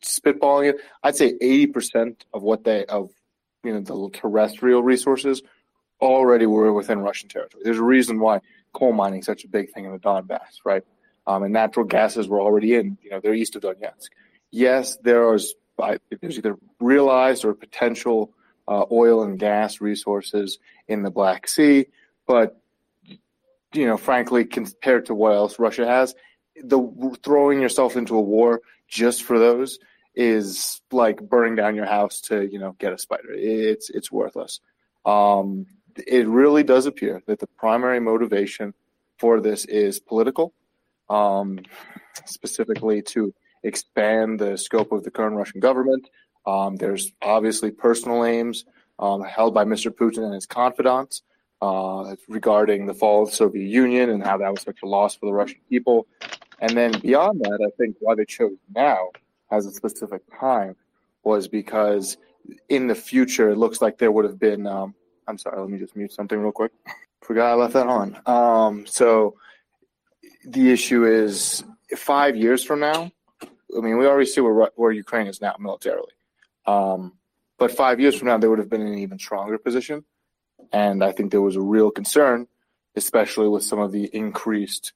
[0.02, 3.10] spitballing it, I'd say 80% of what they of
[3.64, 5.42] you know the terrestrial resources
[6.02, 7.64] already were within Russian territory.
[7.64, 8.40] There's a reason why
[8.74, 10.84] coal mining is such a big thing in the Donbass, right?
[11.28, 14.10] Um, and natural gases were already in, you know, they're east of Donetsk.
[14.52, 15.56] Yes, there is
[16.22, 18.34] there's either realized or potential
[18.68, 21.88] uh, oil and gas resources in the Black Sea,
[22.28, 22.60] but
[23.74, 26.16] you know, frankly, compared to what else Russia has,
[26.56, 29.80] the throwing yourself into a war just for those
[30.16, 33.32] is like burning down your house to you know get a spider.
[33.32, 34.60] It's it's worthless.
[35.06, 35.68] Um,
[36.08, 38.74] it really does appear that the primary motivation
[39.18, 40.54] for this is political,
[41.10, 41.60] um,
[42.26, 43.34] specifically to
[43.64, 46.10] expand the scope of the current Russian government.
[46.46, 48.66] Um, there's obviously personal aims
[48.98, 49.92] um, held by Mr.
[49.92, 51.22] Putin and his confidants
[51.62, 55.16] uh, regarding the fall of the Soviet Union and how that was such a loss
[55.16, 56.08] for the Russian people.
[56.60, 59.10] And then beyond that, I think why they chose now
[59.52, 60.76] as a specific time
[61.24, 62.18] was because
[62.70, 64.68] in the future, it looks like there would have been.
[64.68, 64.96] Um,
[65.28, 66.72] I'm sorry, let me just mute something real quick.
[67.22, 68.20] Forgot I left that on.
[68.26, 69.36] Um, so
[70.46, 71.64] the issue is
[71.96, 73.12] five years from now.
[73.44, 76.12] I mean, we already see where where Ukraine is now militarily,
[76.66, 77.14] um,
[77.58, 80.04] but five years from now, they would have been in an even stronger position.
[80.72, 82.48] And I think there was a real concern,
[82.96, 84.94] especially with some of the increased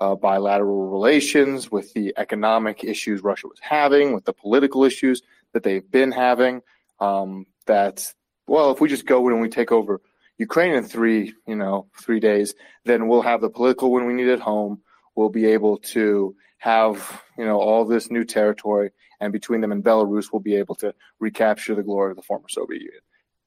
[0.00, 5.22] uh, bilateral relations, with the economic issues Russia was having, with the political issues
[5.52, 6.62] that they've been having.
[6.98, 8.12] Um, that
[8.46, 10.00] well, if we just go in and we take over
[10.38, 14.28] Ukraine in three, you know, three days, then we'll have the political when we need
[14.28, 14.82] at home.
[15.14, 19.84] We'll be able to have, you know, all this new territory, and between them and
[19.84, 23.02] Belarus, we'll be able to recapture the glory of the former Soviet Union.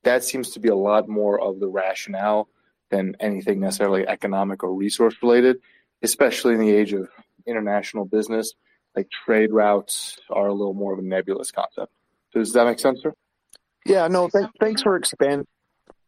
[0.06, 2.48] That seems to be a lot more of the rationale
[2.90, 5.58] than anything necessarily economic or resource related
[6.06, 7.10] especially in the age of
[7.46, 8.54] international business,
[8.96, 11.92] like trade routes are a little more of a nebulous concept.
[12.34, 13.14] Does that make sense, sir?
[13.86, 15.48] Yeah, no, th- thanks for expanding.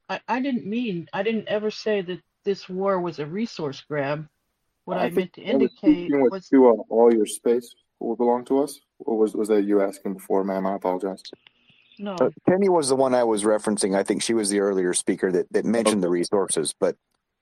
[0.10, 4.28] I, I didn't mean, I didn't ever say that this war was a resource grab.
[4.86, 8.46] What I, I meant to indicate was, was to uh, all your space will belong
[8.46, 8.80] to us.
[9.00, 10.66] Or was was that you asking before, ma'am?
[10.66, 11.22] I apologize.
[12.00, 13.96] No, uh, Penny was the one I was referencing.
[13.96, 16.02] I think she was the earlier speaker that, that mentioned okay.
[16.02, 16.96] the resources, but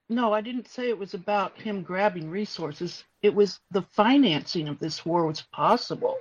[0.07, 3.03] no, I didn't say it was about him grabbing resources.
[3.21, 6.17] It was the financing of this war was possible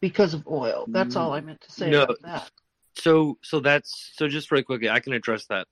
[0.00, 0.84] because of oil.
[0.88, 2.50] That's all I meant to say no, about that.
[2.94, 4.28] So, so that's so.
[4.28, 5.66] Just very quickly, I can address that.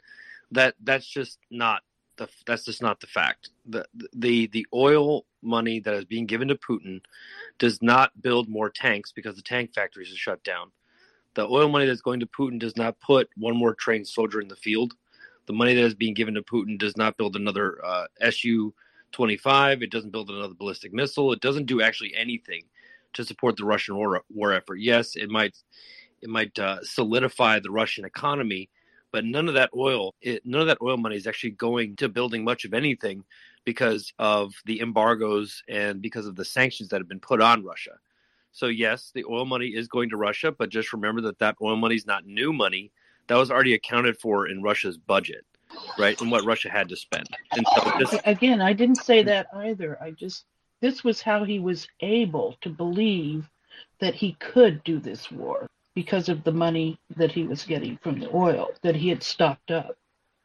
[0.50, 1.82] That that's just not
[2.16, 3.50] the that's just not the fact.
[3.66, 7.00] The the the oil money that is being given to Putin
[7.58, 10.72] does not build more tanks because the tank factories are shut down.
[11.36, 14.48] The oil money that's going to Putin does not put one more trained soldier in
[14.48, 14.94] the field
[15.46, 18.74] the money that is being given to Putin does not build another uh, Su
[19.12, 19.82] 25.
[19.82, 21.32] It doesn't build another ballistic missile.
[21.32, 22.64] It doesn't do actually anything
[23.14, 24.76] to support the Russian war, war effort.
[24.76, 25.56] Yes, it might
[26.20, 28.68] it might uh, solidify the Russian economy,
[29.12, 32.08] but none of that oil, it, none of that oil money is actually going to
[32.08, 33.22] building much of anything
[33.64, 37.92] because of the embargoes and because of the sanctions that have been put on Russia.
[38.56, 41.76] So yes, the oil money is going to Russia, but just remember that that oil
[41.76, 42.90] money is not new money
[43.26, 45.44] that was already accounted for in Russia's budget,
[45.98, 46.18] right?
[46.22, 47.28] And what Russia had to spend.
[47.52, 50.02] And so this, again, I didn't say that either.
[50.02, 50.46] I just
[50.80, 53.46] this was how he was able to believe
[54.00, 58.20] that he could do this war because of the money that he was getting from
[58.20, 59.98] the oil that he had stocked up.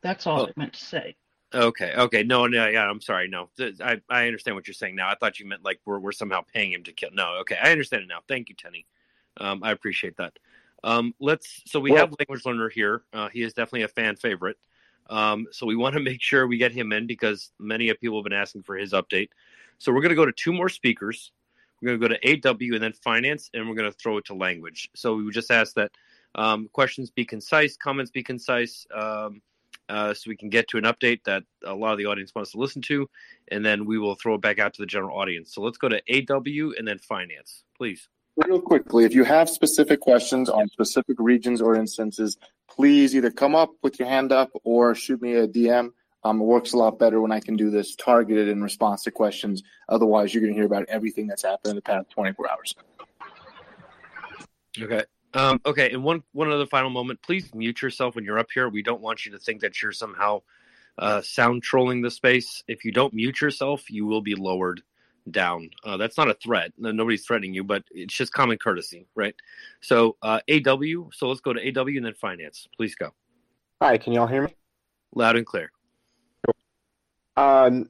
[0.04, 0.47] That's all oh.
[0.47, 1.15] I meant to say.
[1.54, 1.94] Okay.
[1.96, 2.24] Okay.
[2.24, 2.48] No.
[2.48, 2.68] No.
[2.68, 2.90] Yeah.
[2.90, 3.28] I'm sorry.
[3.28, 3.50] No.
[3.60, 5.10] I, I understand what you're saying now.
[5.10, 7.10] I thought you meant like we're we're somehow paying him to kill.
[7.14, 7.38] No.
[7.42, 7.58] Okay.
[7.62, 8.20] I understand it now.
[8.28, 8.86] Thank you, Tenny.
[9.38, 10.34] Um, I appreciate that.
[10.84, 11.62] Um, let's.
[11.66, 13.04] So we well, have language learner here.
[13.14, 14.58] Uh, he is definitely a fan favorite.
[15.10, 18.18] Um, so we want to make sure we get him in because many of people
[18.20, 19.30] have been asking for his update.
[19.78, 21.32] So we're going to go to two more speakers.
[21.82, 24.26] We're going to go to AW and then finance, and we're going to throw it
[24.26, 24.90] to language.
[24.96, 25.92] So we would just ask that
[26.36, 29.42] um, questions be concise, comments be concise, um,
[29.91, 32.51] uh, so we can get to an update that a lot of the audience wants
[32.51, 33.10] to listen to,
[33.49, 35.54] and then we will throw it back out to the general audience.
[35.54, 38.08] So let's go to AW and then finance, please.
[38.38, 42.38] Real quickly, if you have specific questions on specific regions or instances,
[42.69, 45.91] please either come up with your hand up or shoot me a DM.
[46.23, 49.12] Um, it works a lot better when I can do this targeted in response to
[49.12, 49.62] questions.
[49.89, 52.75] Otherwise, you're going to hear about everything that's happened in the past 24 hours.
[54.80, 55.04] Okay.
[55.34, 55.91] Um, okay.
[55.91, 57.22] And one one other final moment.
[57.22, 58.70] Please mute yourself when you're up here.
[58.70, 60.41] We don't want you to think that you're somehow
[60.98, 62.63] uh, sound trolling the space.
[62.67, 64.82] If you don't mute yourself, you will be lowered
[65.30, 65.70] down.
[65.84, 66.73] Uh, that's not a threat.
[66.77, 69.36] Nobody's threatening you, but it's just common courtesy, right?
[69.82, 71.10] So uh, AW.
[71.13, 72.67] So let's go to AW and then finance.
[72.75, 73.12] Please go.
[73.82, 74.56] Hi, can y'all hear me?
[75.13, 75.71] Loud and clear.
[77.38, 77.90] Um,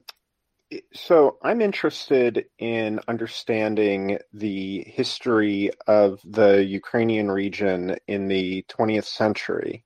[0.92, 9.84] so I'm interested in understanding the history of the Ukrainian region in the 20th century.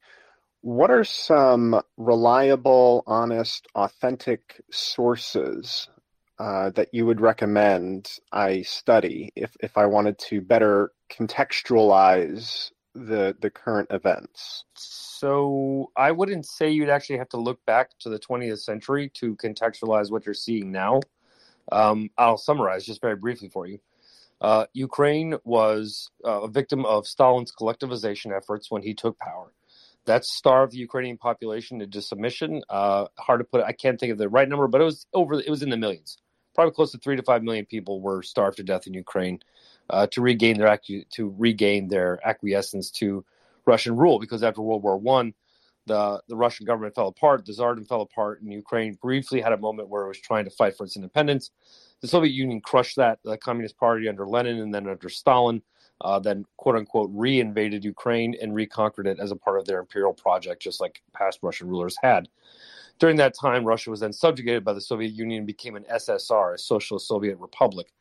[0.62, 5.88] What are some reliable, honest, authentic sources
[6.38, 13.36] uh, that you would recommend I study if, if I wanted to better contextualize the
[13.40, 14.64] the current events?
[14.74, 19.36] So I wouldn't say you'd actually have to look back to the 20th century to
[19.36, 21.00] contextualize what you're seeing now.
[21.72, 23.78] Um, I'll summarize just very briefly for you.
[24.40, 29.52] Uh, Ukraine was uh, a victim of Stalin's collectivization efforts when he took power.
[30.04, 32.62] That starved the Ukrainian population into submission.
[32.68, 33.64] Uh, hard to put.
[33.64, 35.34] I can't think of the right number, but it was over.
[35.34, 36.18] It was in the millions.
[36.54, 39.40] Probably close to three to five million people were starved to death in Ukraine
[39.90, 40.78] uh, to regain their
[41.12, 43.24] to regain their acquiescence to
[43.66, 44.18] Russian rule.
[44.18, 45.34] Because after World War One,
[45.86, 47.44] the the Russian government fell apart.
[47.46, 50.50] The Tsardom fell apart, and Ukraine briefly had a moment where it was trying to
[50.50, 51.50] fight for its independence.
[52.00, 53.20] The Soviet Union crushed that.
[53.24, 55.62] The Communist Party under Lenin and then under Stalin,
[56.02, 60.12] uh, then quote unquote re-invaded Ukraine and reconquered it as a part of their imperial
[60.12, 62.28] project, just like past Russian rulers had.
[62.98, 66.54] During that time, Russia was then subjugated by the Soviet Union and became an SSR,
[66.54, 67.92] a socialist Soviet republic,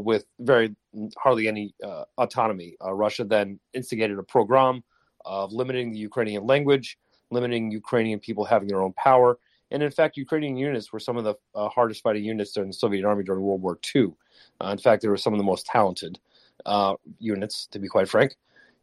[0.00, 0.74] with very
[1.16, 2.76] hardly any uh, autonomy.
[2.84, 4.82] Uh, Russia then instigated a program
[5.24, 6.98] of limiting the Ukrainian language,
[7.30, 9.38] limiting Ukrainian people having their own power,
[9.70, 12.74] and in fact, Ukrainian units were some of the uh, hardest fighting units during the
[12.74, 14.12] Soviet army during World War II.
[14.60, 16.18] Uh, in fact, they were some of the most talented
[16.64, 18.36] uh, units, to be quite frank.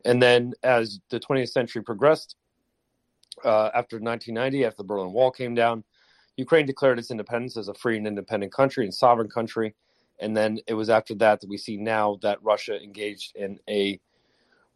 [0.03, 2.35] And then as the 20th century progressed,
[3.45, 5.83] uh, after 1990, after the Berlin Wall came down,
[6.35, 9.73] Ukraine declared its independence as a free and independent country and sovereign country.
[10.21, 13.99] And then it was after that that we see now that Russia engaged in a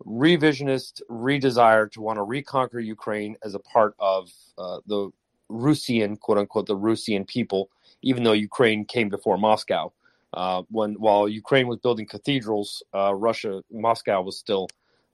[0.06, 5.12] revisionist redesire to want to reconquer Ukraine as a part of uh, the
[5.48, 7.70] Russian, quote unquote, the Russian people,
[8.02, 9.94] even though Ukraine came before Moscow.
[10.34, 14.68] Uh, when while Ukraine was building cathedrals, uh, Russia, Moscow was still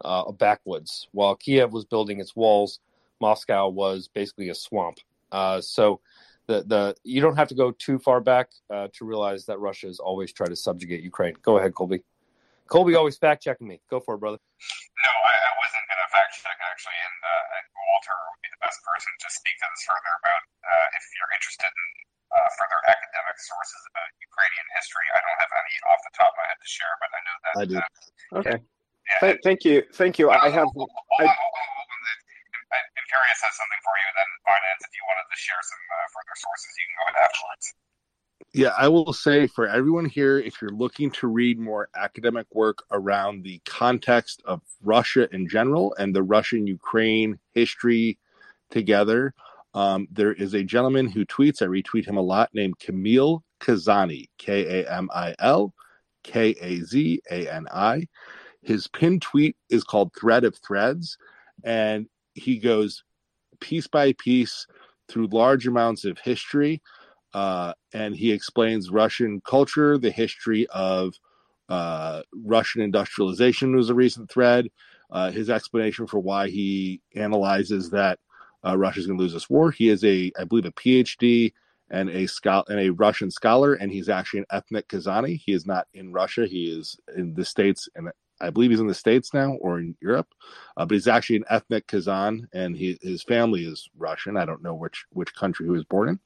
[0.03, 1.07] uh, a backwoods.
[1.11, 2.79] While Kiev was building its walls,
[3.19, 4.97] Moscow was basically a swamp.
[5.32, 5.99] Uh, so
[6.51, 9.87] the the you don't have to go too far back uh, to realize that Russia
[9.87, 11.35] has always tried to subjugate Ukraine.
[11.41, 12.03] Go ahead, Colby.
[12.67, 13.79] Colby always fact checking me.
[13.89, 14.39] Go for it, brother.
[14.39, 17.59] No, I, I wasn't going to fact check actually, and, uh,
[17.91, 21.31] Walter would be the best person to speak to this further about uh, if you're
[21.35, 21.87] interested in
[22.31, 25.07] uh, further academic sources about Ukrainian history.
[25.11, 27.37] I don't have any off the top of my head to share, but I know
[27.43, 27.53] that.
[27.59, 27.77] I do.
[27.79, 28.57] Uh, okay.
[28.59, 29.83] Yeah, Th- thank you.
[29.99, 30.31] Thank you.
[30.31, 30.71] I have.
[31.19, 32.20] I, if
[33.12, 34.82] Curious has something for you, then finance.
[34.88, 37.66] If you wanted to share some uh, further sources, you can go ahead afterwards.
[38.53, 42.84] Yeah, I will say for everyone here, if you're looking to read more academic work
[42.91, 48.18] around the context of Russia in general and the Russian Ukraine history
[48.70, 49.34] together,
[49.74, 54.28] um, there is a gentleman who tweets, I retweet him a lot, named Kamil Kazani,
[54.38, 55.74] K A M I L
[56.24, 58.07] K A Z A N I.
[58.62, 61.18] His pinned tweet is called Thread of Threads,
[61.64, 63.03] and he goes
[63.59, 64.65] piece by piece
[65.07, 66.82] through large amounts of history
[67.34, 71.13] uh, and he explains Russian culture, the history of
[71.69, 74.67] uh, Russian industrialization was a recent thread.
[75.09, 78.19] Uh, his explanation for why he analyzes that
[78.65, 79.71] uh, Russia's going to lose this war.
[79.71, 81.53] He is a, I believe, a PhD
[81.89, 85.41] and a scholar and a Russian scholar, and he's actually an ethnic Kazani.
[85.43, 86.45] He is not in Russia.
[86.45, 88.09] He is in the states, and
[88.41, 90.27] I believe he's in the states now or in Europe.
[90.75, 94.37] Uh, but he's actually an ethnic Kazan, and he, his family is Russian.
[94.37, 96.19] I don't know which which country he was born in.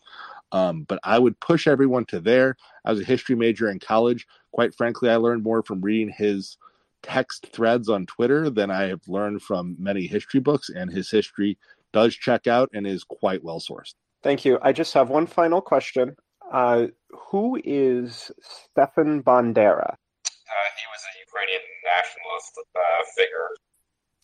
[0.51, 2.55] Um, but I would push everyone to there.
[2.85, 4.25] I was a history major in college.
[4.51, 6.57] Quite frankly, I learned more from reading his
[7.03, 11.57] text threads on Twitter than I have learned from many history books, and his history
[11.93, 13.93] does check out and is quite well sourced.
[14.23, 14.57] Thank you.
[14.61, 16.15] I just have one final question.
[16.51, 16.87] Uh,
[17.29, 19.93] who is Stefan Bandera?
[19.93, 23.49] Uh, he was a Ukrainian nationalist uh, figure.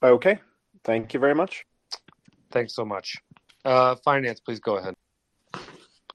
[0.04, 0.40] Okay.
[0.84, 1.64] Thank you very much.
[2.52, 3.16] Thanks so much.
[3.64, 4.96] Uh, finance, please go ahead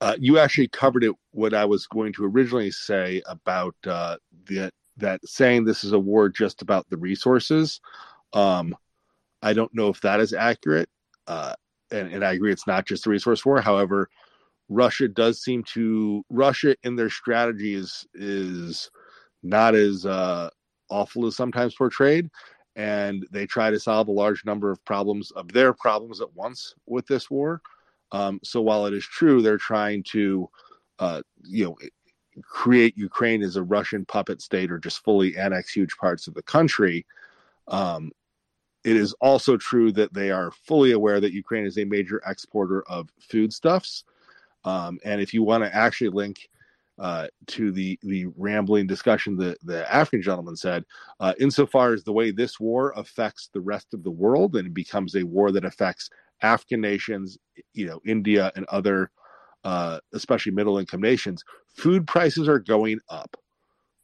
[0.00, 1.14] uh, you actually covered it.
[1.32, 4.16] What I was going to originally say about uh,
[4.48, 7.80] that that saying this is a war just about the resources.
[8.32, 8.74] Um,
[9.42, 10.88] I don't know if that is accurate,
[11.26, 11.54] uh,
[11.90, 13.60] and, and I agree it's not just a resource war.
[13.60, 14.08] However,
[14.68, 18.90] Russia does seem to Russia in their strategy is is
[19.42, 20.50] not as uh,
[20.88, 22.30] awful is sometimes portrayed,
[22.76, 26.74] and they try to solve a large number of problems of their problems at once
[26.86, 27.62] with this war.
[28.12, 30.48] Um, so while it is true they're trying to,
[30.98, 31.76] uh, you know,
[32.42, 36.42] create Ukraine as a Russian puppet state or just fully annex huge parts of the
[36.42, 37.06] country,
[37.68, 38.12] um,
[38.84, 42.82] it is also true that they are fully aware that Ukraine is a major exporter
[42.88, 44.04] of foodstuffs.
[44.64, 46.48] Um, and if you want to actually link
[46.98, 50.84] uh, to the the rambling discussion that the African gentleman said,
[51.20, 54.74] uh, insofar as the way this war affects the rest of the world and it
[54.74, 56.08] becomes a war that affects
[56.42, 57.38] African nations,
[57.74, 59.10] you know, India and other,
[59.64, 63.36] uh, especially middle income nations, food prices are going up.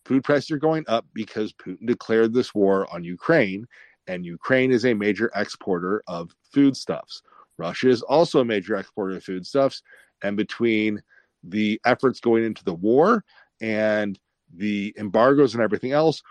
[0.04, 3.66] Food prices are going up because Putin declared this war on Ukraine,
[4.08, 7.22] and Ukraine is a major exporter of foodstuffs.
[7.56, 9.82] Russia is also a major exporter of foodstuffs,
[10.22, 11.00] and between
[11.42, 13.24] the efforts going into the war
[13.60, 14.18] and
[14.54, 16.22] the embargoes and everything else,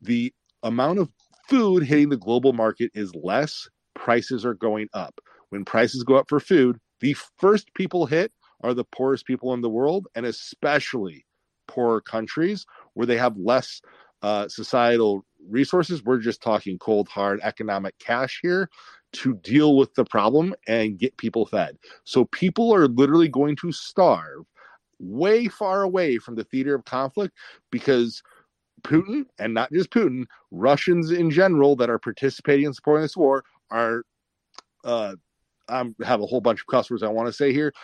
[0.00, 1.10] the amount of
[1.48, 3.68] food hitting the global market is less.
[3.94, 5.18] Prices are going up.
[5.50, 9.60] When prices go up for food, the first people hit are the poorest people in
[9.60, 11.24] the world, and especially
[11.68, 13.80] poorer countries where they have less
[14.22, 16.04] uh, societal resources.
[16.04, 18.68] We're just talking cold, hard economic cash here
[19.12, 21.78] to deal with the problem and get people fed.
[22.04, 24.44] So people are literally going to starve
[24.98, 27.34] way far away from the theater of conflict
[27.70, 28.22] because
[28.82, 33.44] Putin, and not just Putin, Russians in general that are participating in supporting this war
[33.70, 34.02] are.
[34.84, 35.16] Uh,
[35.70, 37.74] I have a whole bunch of customers I want to say here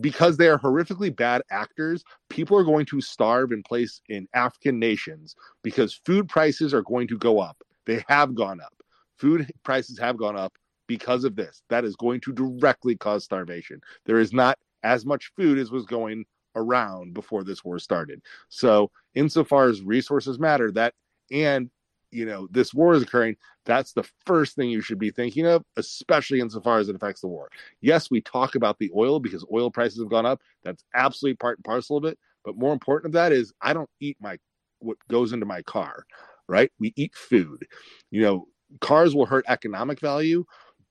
[0.00, 4.78] because they are horrifically bad actors, people are going to starve in place in African
[4.78, 7.62] nations because food prices are going to go up.
[7.86, 8.74] They have gone up.
[9.16, 10.56] Food prices have gone up
[10.86, 11.62] because of this.
[11.68, 13.80] That is going to directly cause starvation.
[14.06, 16.24] There is not as much food as was going
[16.56, 18.22] around before this war started.
[18.48, 20.94] So, insofar as resources matter, that
[21.30, 21.70] and
[22.10, 25.64] you know this war is occurring, that's the first thing you should be thinking of,
[25.76, 27.48] especially insofar as it affects the war.
[27.80, 30.40] Yes, we talk about the oil because oil prices have gone up.
[30.64, 32.18] That's absolutely part and parcel of it.
[32.44, 34.38] But more important of that is I don't eat my
[34.80, 36.04] what goes into my car,
[36.48, 36.70] right?
[36.78, 37.66] We eat food.
[38.10, 38.46] You know,
[38.80, 40.44] cars will hurt economic value,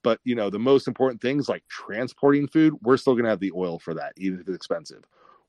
[0.04, 3.40] but you know, the most important things like transporting food, we're still going to have
[3.40, 5.04] the oil for that, even if it's expensive.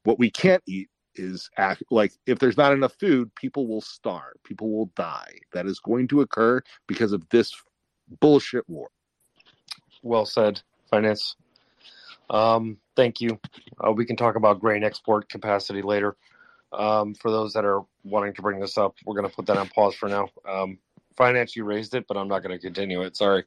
[0.04, 1.50] What we can't eat is
[1.90, 5.38] like if there's not enough food, people will starve, people will die.
[5.52, 7.52] That is going to occur because of this
[8.20, 8.88] bullshit war.
[10.02, 11.36] Well said, finance.
[12.30, 13.38] Um, thank you.
[13.78, 16.16] Uh, we can talk about grain export capacity later.
[16.72, 19.58] Um, for those that are wanting to bring this up, we're going to put that
[19.58, 20.28] on pause for now.
[20.48, 20.78] Um,
[21.16, 23.16] finance, you raised it, but I'm not going to continue it.
[23.16, 23.44] Sorry.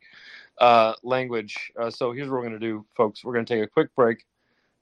[0.60, 1.72] Uh, language.
[1.80, 3.24] Uh, so here's what we're going to do, folks.
[3.26, 4.24] We're going to take a quick break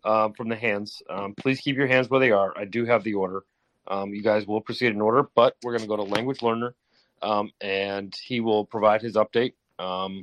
[0.06, 1.02] um, from the hands.
[1.10, 2.58] Um, please keep your hands where they are.
[2.58, 3.44] I do have the order.
[3.88, 6.74] Um, you guys will proceed in order, but we're going to go to language learner,
[7.22, 9.54] um, and he will provide his update.
[9.80, 10.22] Um,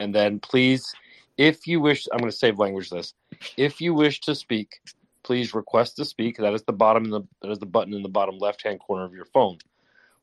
[0.00, 0.92] and then please,
[1.36, 3.14] if you wish, I'm going to save language this.
[3.56, 4.80] If you wish to speak,
[5.22, 6.38] please request to speak.
[6.38, 7.04] That is the bottom.
[7.04, 9.58] The, that is the button in the bottom left hand corner of your phone.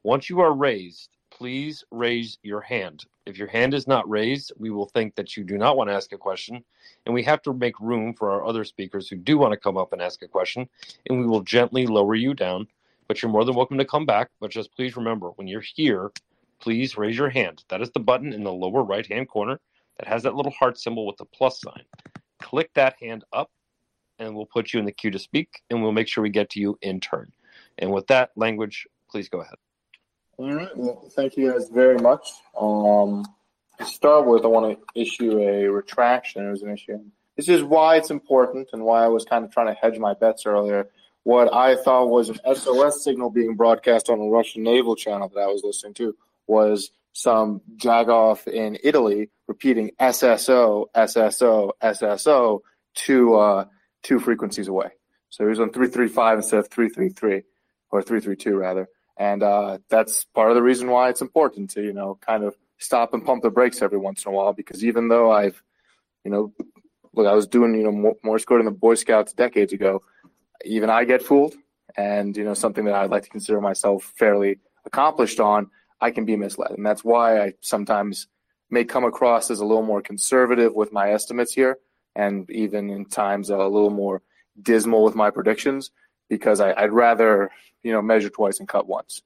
[0.03, 3.05] Once you are raised, please raise your hand.
[3.25, 5.93] If your hand is not raised, we will think that you do not want to
[5.93, 6.63] ask a question,
[7.05, 9.75] and we have to make room for our other speakers who do want to come
[9.75, 10.69] up and ask a question,
[11.07, 12.67] and we will gently lower you down.
[13.07, 14.29] But you're more than welcome to come back.
[14.39, 16.11] But just please remember when you're here,
[16.59, 17.63] please raise your hand.
[17.69, 19.59] That is the button in the lower right hand corner
[19.99, 21.83] that has that little heart symbol with the plus sign.
[22.41, 23.51] Click that hand up,
[24.19, 26.49] and we'll put you in the queue to speak, and we'll make sure we get
[26.51, 27.31] to you in turn.
[27.77, 29.55] And with that language, please go ahead.
[30.37, 30.75] All right.
[30.75, 32.29] Well, thank you guys very much.
[32.59, 33.25] Um,
[33.77, 36.45] to start with, I want to issue a retraction.
[36.45, 36.99] It was an issue.
[37.35, 40.13] This is why it's important and why I was kind of trying to hedge my
[40.13, 40.89] bets earlier.
[41.23, 45.41] What I thought was an SOS signal being broadcast on a Russian naval channel that
[45.41, 46.15] I was listening to
[46.47, 52.59] was some jagoff in Italy repeating SSO, SSO, SSO
[52.95, 53.65] two uh,
[54.03, 54.89] two frequencies away.
[55.29, 57.43] So he was on 335 instead of 333
[57.91, 58.87] or 332 rather.
[59.17, 62.55] And uh, that's part of the reason why it's important to, you know, kind of
[62.77, 64.53] stop and pump the brakes every once in a while.
[64.53, 65.61] Because even though I've,
[66.23, 66.53] you know,
[67.13, 70.03] look, I was doing, you know, Morse code in the Boy Scouts decades ago,
[70.63, 71.55] even I get fooled.
[71.97, 75.69] And, you know, something that I'd like to consider myself fairly accomplished on,
[76.01, 76.71] I can be misled.
[76.71, 78.27] And that's why I sometimes
[78.69, 81.77] may come across as a little more conservative with my estimates here,
[82.15, 84.21] and even in times a little more
[84.61, 85.91] dismal with my predictions,
[86.29, 87.51] because I, would rather
[87.85, 89.21] you know, measure twice and cut once.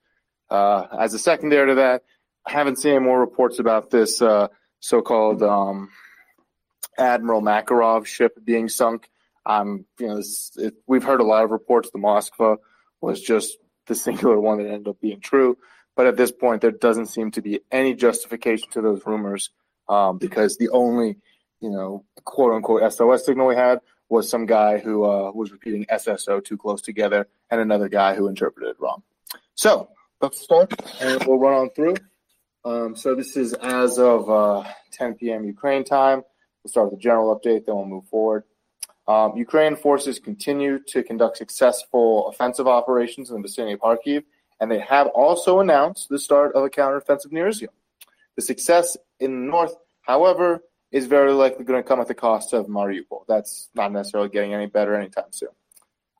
[0.49, 2.03] Uh, as a secondary to that,
[2.45, 4.49] I haven't seen any more reports about this uh,
[4.81, 5.89] so-called um,
[6.97, 9.09] Admiral Makarov ship being sunk.
[9.47, 11.89] You know, this, it, we've heard a lot of reports.
[11.91, 12.57] The Moskva
[12.99, 13.57] was just
[13.87, 15.57] the singular one that ended up being true.
[15.95, 19.51] But at this point, there doesn't seem to be any justification to those rumors
[19.87, 21.17] um, because the only,
[21.61, 23.79] you know, quote unquote SOS signal we had
[24.09, 28.27] was some guy who uh, was repeating SSO too close together, and another guy who
[28.27, 29.03] interpreted it wrong.
[29.55, 29.89] So
[30.21, 31.95] let's start, and we'll run on through.
[32.65, 35.45] Um, so this is as of uh, 10 p.m.
[35.45, 36.23] Ukraine time.
[36.63, 38.43] We'll start with a general update, then we'll move forward.
[39.07, 44.23] Um, Ukraine forces continue to conduct successful offensive operations in the vicinity of Kharkiv,
[44.59, 47.69] and they have also announced the start of a counteroffensive near Izium.
[48.35, 50.61] The success in the north, however,
[50.91, 53.25] is very likely going to come at the cost of Mariupol.
[53.27, 55.49] That's not necessarily getting any better anytime soon.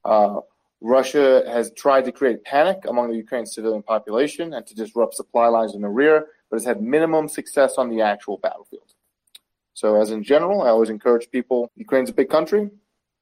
[0.06, 0.42] Uh,
[0.82, 5.48] Russia has tried to create panic among the Ukraine civilian population and to disrupt supply
[5.48, 8.94] lines in the rear, but has had minimum success on the actual battlefield.
[9.74, 12.70] So, as in general, I always encourage people Ukraine's a big country.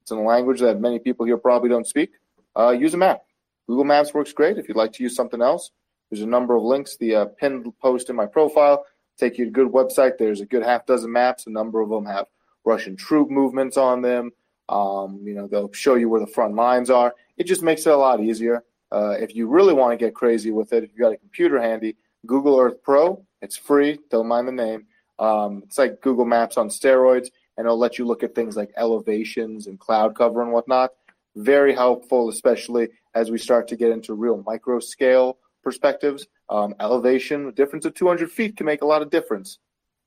[0.02, 2.10] It's in a language that many people here probably don't speak.
[2.56, 3.22] Uh, use a map.
[3.66, 4.56] Google Maps works great.
[4.56, 5.70] If you'd like to use something else,
[6.10, 6.96] there's a number of links.
[6.96, 8.84] The uh, pinned post in my profile
[9.18, 10.18] take you to a good website.
[10.18, 11.46] There's a good half dozen maps.
[11.46, 12.26] A number of them have
[12.64, 14.30] Russian troop movements on them.
[14.68, 17.14] Um, you know, they'll show you where the front lines are.
[17.36, 18.64] It just makes it a lot easier.
[18.90, 21.60] Uh, if you really want to get crazy with it, if you got a computer
[21.60, 21.96] handy,
[22.26, 23.98] Google Earth Pro, it's free.
[24.10, 24.86] Don't mind the name.
[25.18, 28.72] Um, it's like Google Maps on steroids, and it'll let you look at things like
[28.76, 30.92] elevations and cloud cover and whatnot.
[31.36, 36.26] Very helpful, especially as we start to get into real micro scale perspectives.
[36.50, 39.58] Um, elevation, difference of 200 feet can make a lot of difference.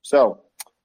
[0.02, 0.42] So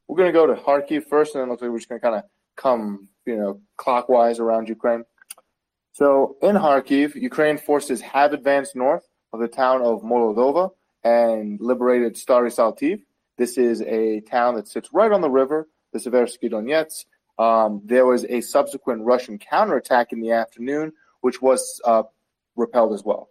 [0.07, 2.07] we're going to go to Kharkiv first, and then looks like we're just going to
[2.07, 2.25] kind of
[2.57, 5.05] come, you know, clockwise around Ukraine.
[5.93, 10.71] So in Kharkiv, Ukraine forces have advanced north of the town of Molodova
[11.05, 13.01] and liberated Stary Saltiv.
[13.39, 17.07] This is a town that sits right on the river, the Seversky Donets.
[17.39, 22.05] Um, there was a subsequent Russian counterattack in the afternoon, which was uh,
[22.57, 23.29] repelled as well.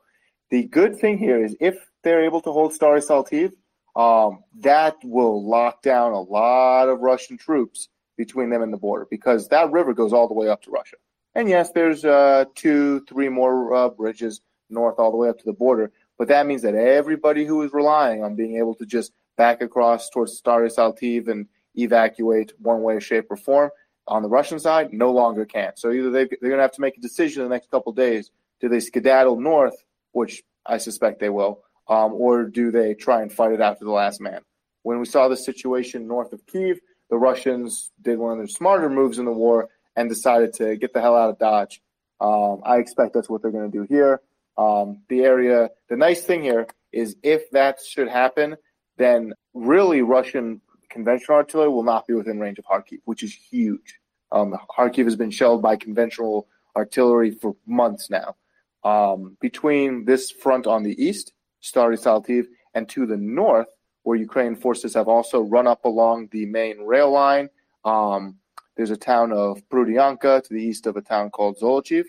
[0.52, 3.52] The good thing here is if they're able to hold Stary Saltiv,
[3.96, 9.08] um, that will lock down a lot of Russian troops between them and the border
[9.10, 10.96] because that river goes all the way up to Russia.
[11.34, 15.46] And yes, there's uh, two, three more uh, bridges north all the way up to
[15.46, 19.12] the border, but that means that everybody who is relying on being able to just
[19.36, 23.70] back across towards Stary Saltiv and evacuate one way, shape, or form
[24.08, 25.72] on the Russian side no longer can.
[25.76, 27.92] So either they, they're going to have to make a decision in the next couple
[27.92, 28.32] days.
[28.62, 29.76] Do they skedaddle north,
[30.12, 33.86] which I suspect they will, um, or do they try and fight it out to
[33.86, 34.42] the last man?
[34.84, 36.80] When we saw the situation north of Kiev,
[37.10, 40.94] the Russians did one of their smarter moves in the war and decided to get
[40.94, 41.82] the hell out of Dodge.
[42.20, 44.22] Um, I expect that's what they're going to do here.
[44.58, 48.56] Um, the area, the nice thing here is if that should happen,
[48.98, 54.00] then really Russian conventional artillery will not be within range of Kharkiv, which is huge.
[54.32, 58.36] Um, Kharkiv has been shelled by conventional artillery for months now.
[58.84, 61.34] Um, between this front on the east,
[61.66, 62.46] Stary Saltiv,
[62.76, 63.72] and to the north,
[64.04, 67.50] where Ukrainian forces have also run up along the main rail line.
[67.84, 68.38] Um,
[68.76, 72.06] there's a town of Prudyanka to the east of a town called Zolochiv.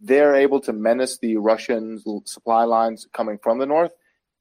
[0.00, 3.92] They're able to menace the Russian supply lines coming from the north.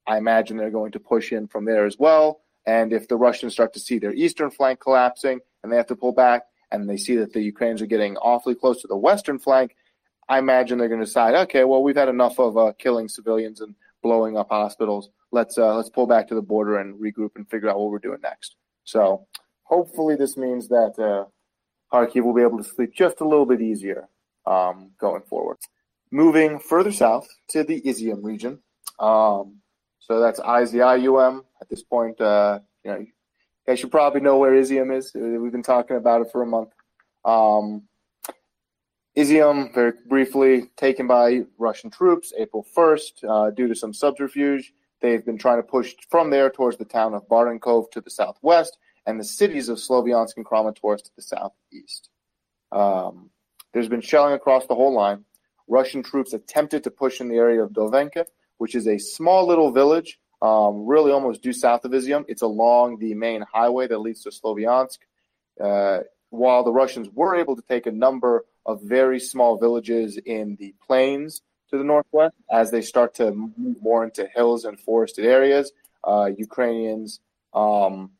[0.07, 2.41] I imagine they're going to push in from there as well.
[2.65, 5.95] And if the Russians start to see their eastern flank collapsing and they have to
[5.95, 9.39] pull back, and they see that the Ukrainians are getting awfully close to the western
[9.39, 9.75] flank,
[10.29, 13.59] I imagine they're going to decide, okay, well, we've had enough of uh, killing civilians
[13.61, 15.09] and blowing up hospitals.
[15.31, 17.99] Let's uh, let's pull back to the border and regroup and figure out what we're
[17.99, 18.55] doing next.
[18.83, 19.25] So
[19.63, 21.25] hopefully, this means that uh,
[21.91, 24.07] Kharkiv will be able to sleep just a little bit easier
[24.45, 25.57] um, going forward.
[26.11, 28.59] Moving further south to the Izium region.
[28.99, 29.57] Um,
[29.99, 31.43] so that's IZIUM.
[31.61, 33.07] At this point, uh, you know, you
[33.65, 35.11] guys should probably know where Izium is.
[35.15, 36.69] We've been talking about it for a month.
[37.25, 37.83] Um,
[39.15, 44.73] Izium, very briefly, taken by Russian troops April 1st uh, due to some subterfuge.
[45.01, 48.77] They've been trying to push from there towards the town of Barvinkov to the southwest
[49.05, 52.09] and the cities of Sloviansk and Kramatorsk to the southeast.
[52.71, 53.29] Um,
[53.71, 55.25] there's been shelling across the whole line.
[55.67, 58.25] Russian troops attempted to push in the area of Dovenka,
[58.57, 62.25] which is a small little village, um, really almost due south of Izium.
[62.27, 64.97] It's along the main highway that leads to Sloviansk.
[65.63, 65.99] Uh,
[66.31, 70.73] while the Russians were able to take a number of very small villages in the
[70.85, 75.71] plains to the northwest, as they start to move more into hills and forested areas,
[76.03, 77.19] uh, Ukrainians
[77.53, 78.11] um,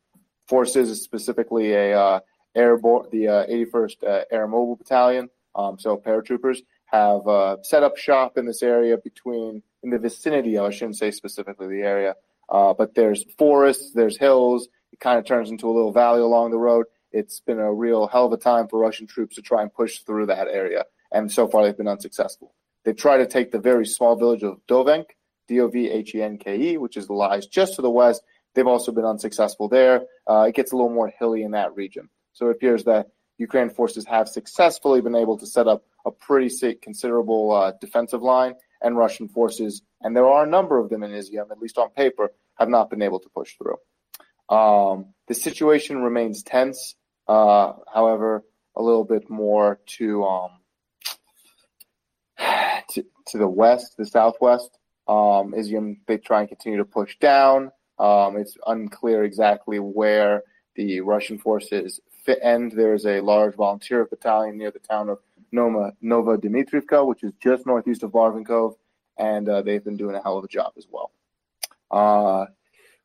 [0.48, 2.20] forces, specifically a uh,
[2.54, 7.96] airborne, the uh, 81st uh, Air Mobile Battalion, um, so paratroopers, have uh, set up
[7.96, 10.58] shop in this area between in the vicinity.
[10.58, 12.14] I shouldn't say specifically the area,
[12.48, 14.68] uh, but there's forests, there's hills.
[14.92, 16.86] It kind of turns into a little valley along the road.
[17.14, 20.00] It's been a real hell of a time for Russian troops to try and push
[20.00, 22.54] through that area, and so far they've been unsuccessful.
[22.84, 25.06] They try to take the very small village of Dovenk,
[25.48, 28.22] D-O-V-H-E-N-K-E, which is lies just to the west,
[28.54, 30.02] They've also been unsuccessful there.
[30.28, 32.08] Uh, it gets a little more hilly in that region.
[32.32, 33.08] So it appears that
[33.38, 38.54] Ukraine forces have successfully been able to set up a pretty considerable uh, defensive line,
[38.80, 41.88] and Russian forces, and there are a number of them in Izium, at least on
[41.90, 43.78] paper, have not been able to push through.
[44.54, 46.94] Um, the situation remains tense.
[47.26, 48.44] Uh, however,
[48.76, 50.50] a little bit more to, um,
[52.90, 54.78] to to the west, the southwest.
[55.06, 57.70] Um, Izium, they try and continue to push down.
[57.98, 60.42] Um, it's unclear exactly where
[60.76, 62.72] the Russian forces fit end.
[62.72, 65.18] There's a large volunteer battalion near the town of
[65.52, 68.74] Noma, Nova Dmitrivka, which is just northeast of Barvinkov,
[69.18, 71.12] and uh, they've been doing a hell of a job as well.
[71.90, 72.46] Uh,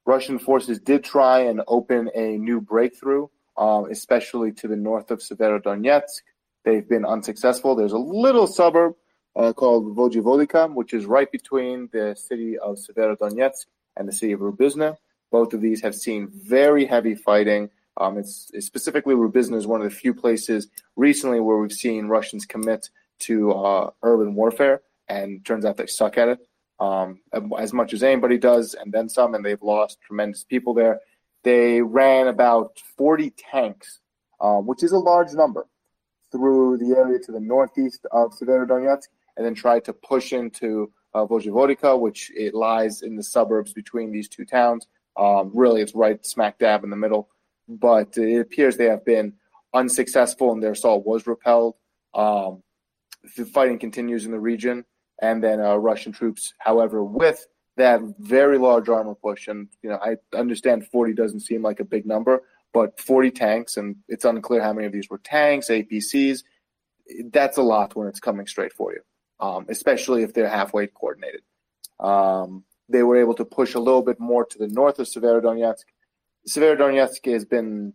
[0.06, 3.28] Russian forces did try and open a new breakthrough,
[3.60, 6.22] um, especially to the north of Severodonetsk.
[6.64, 7.76] They've been unsuccessful.
[7.76, 8.96] There's a little suburb
[9.36, 13.66] uh, called Vojivodika, which is right between the city of Severodonetsk
[13.98, 14.98] and the city of Rubizna.
[15.32, 17.70] Both of these have seen very heavy fighting.
[17.98, 22.08] Um, it's, it's, specifically Rubizna is one of the few places recently where we've seen
[22.08, 22.90] Russians commit
[23.20, 26.40] to uh, urban warfare, and turns out they suck at it
[26.80, 27.20] um,
[27.58, 29.36] as much as anybody does, and then some.
[29.36, 31.02] And they've lost tremendous people there.
[31.44, 34.00] They ran about 40 tanks,
[34.42, 35.66] um, which is a large number,
[36.32, 41.26] through the area to the northeast of Severodonetsk, and then tried to push into uh,
[41.26, 44.88] which it lies in the suburbs between these two towns.
[45.18, 47.30] Um, really, it's right smack dab in the middle.
[47.68, 49.34] But it appears they have been
[49.74, 51.76] unsuccessful, and their assault was repelled.
[52.14, 52.64] Um,
[53.36, 54.86] the fighting continues in the region,
[55.22, 57.46] and then uh, Russian troops, however, with
[57.80, 61.86] that very large armor push, and you know, I understand 40 doesn't seem like a
[61.86, 66.44] big number, but 40 tanks, and it's unclear how many of these were tanks, APCs.
[67.32, 69.02] That's a lot when it's coming straight for you,
[69.40, 71.42] um, especially if they're halfway coordinated.
[72.00, 75.86] Um, they were able to push a little bit more to the north of Severodonetsk.
[76.48, 77.94] Severodonetsk has been,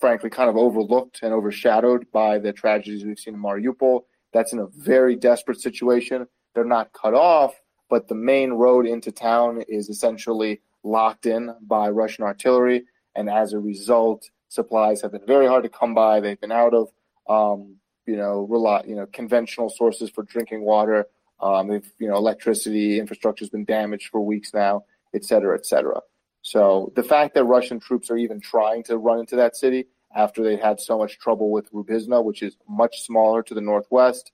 [0.00, 4.04] frankly, kind of overlooked and overshadowed by the tragedies we've seen in Mariupol.
[4.32, 6.26] That's in a very desperate situation.
[6.54, 7.54] They're not cut off,
[7.88, 12.84] but the main road into town is essentially locked in by Russian artillery,
[13.14, 16.20] and as a result, supplies have been very hard to come by.
[16.20, 16.90] They've been out of,
[17.28, 17.76] um,
[18.06, 21.06] you know, rely, you know, conventional sources for drinking water.
[21.40, 24.84] Um, they've, you know, electricity infrastructure has been damaged for weeks now,
[25.14, 26.00] et cetera, et cetera.
[26.42, 29.86] So the fact that Russian troops are even trying to run into that city
[30.16, 34.32] after they had so much trouble with Rubizna, which is much smaller to the northwest,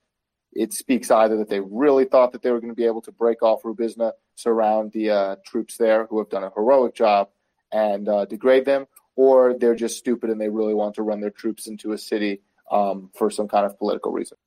[0.55, 3.11] it speaks either that they really thought that they were going to be able to
[3.11, 7.29] break off Rubizna, surround the uh, troops there who have done a heroic job,
[7.71, 8.87] and uh, degrade them,
[9.17, 12.41] or they're just stupid and they really want to run their troops into a city
[12.71, 14.37] um, for some kind of political reason.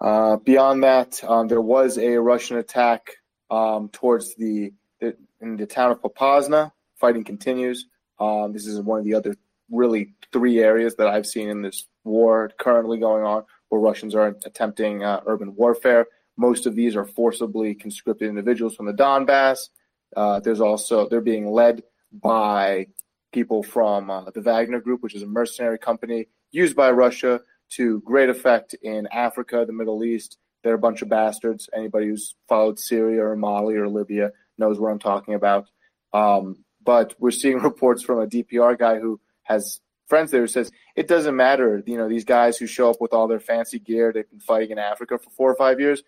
[0.00, 3.12] Uh, beyond that, um, there was a Russian attack
[3.50, 6.72] um, towards the, the, in the town of Popasna.
[6.96, 7.86] Fighting continues.
[8.18, 9.34] Um, this is one of the other
[9.70, 14.36] really three areas that I've seen in this war currently going on where Russians are
[14.44, 16.06] attempting uh, urban warfare.
[16.36, 19.68] Most of these are forcibly conscripted individuals from the Donbass.
[20.16, 22.86] Uh, there's also they're being led by
[23.32, 27.40] people from uh, the Wagner Group, which is a mercenary company used by Russia
[27.70, 30.38] to great effect in Africa, the Middle East.
[30.62, 31.68] They're a bunch of bastards.
[31.74, 35.66] Anybody who's followed Syria or Mali or Libya knows what I'm talking about.
[36.12, 40.70] Um, but we're seeing reports from a DPR guy who has friends there who says
[40.94, 41.82] it doesn't matter.
[41.86, 44.70] You know, these guys who show up with all their fancy gear, they've been fighting
[44.70, 46.02] in Africa for four or five years.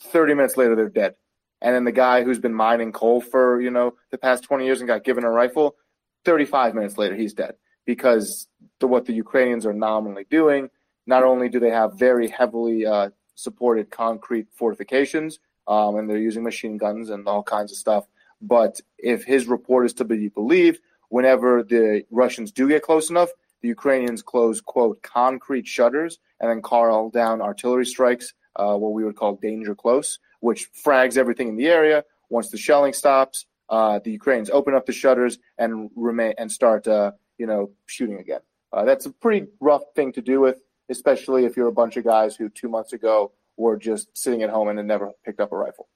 [0.00, 1.14] Thirty minutes later, they're dead.
[1.60, 4.80] And then the guy who's been mining coal for you know the past twenty years
[4.80, 5.76] and got given a rifle,
[6.24, 8.48] thirty-five minutes later, he's dead because
[8.80, 10.68] the, what the Ukrainians are nominally doing.
[11.06, 16.44] Not only do they have very heavily uh, supported concrete fortifications, um, and they're using
[16.44, 18.06] machine guns and all kinds of stuff,
[18.40, 20.80] but if his report is to be believed,
[21.12, 23.28] whenever the Russians do get close enough,
[23.60, 29.04] the Ukrainians close, quote, concrete shutters and then call down artillery strikes, uh, what we
[29.04, 32.02] would call danger close, which frags everything in the area.
[32.30, 36.88] Once the shelling stops, uh, the Ukrainians open up the shutters and remain and start,
[36.88, 38.40] uh, you know, shooting again.
[38.72, 42.04] Uh, that's a pretty rough thing to do with, especially if you're a bunch of
[42.04, 45.52] guys who two months ago were just sitting at home and had never picked up
[45.52, 45.88] a rifle.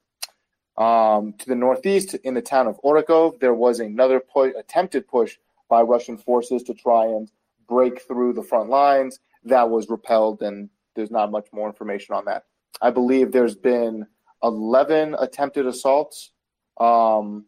[0.77, 5.37] Um, to the northeast, in the town of Orakov, there was another pu- attempted push
[5.69, 7.31] by Russian forces to try and
[7.67, 9.19] break through the front lines.
[9.43, 12.43] That was repelled, and there's not much more information on that.
[12.81, 14.05] I believe there's been
[14.43, 16.31] 11 attempted assaults
[16.79, 17.45] um,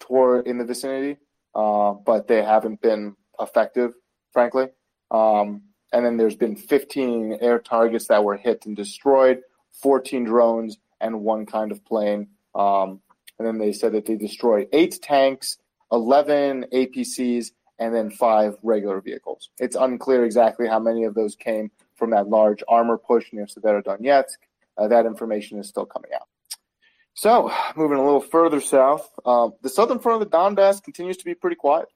[0.00, 1.18] toward in the vicinity,
[1.54, 3.92] uh, but they haven't been effective,
[4.32, 4.68] frankly.
[5.10, 9.42] Um, and then there's been 15 air targets that were hit and destroyed,
[9.82, 12.28] 14 drones, and one kind of plane.
[12.58, 13.00] Um,
[13.38, 15.58] and then they said that they destroyed eight tanks,
[15.92, 19.50] 11 APCs, and then five regular vehicles.
[19.58, 24.34] It's unclear exactly how many of those came from that large armor push near Severodonetsk.
[24.76, 26.26] Uh, that information is still coming out.
[27.14, 31.24] So, moving a little further south, um, the southern front of the Donbass continues to
[31.24, 31.86] be pretty quiet,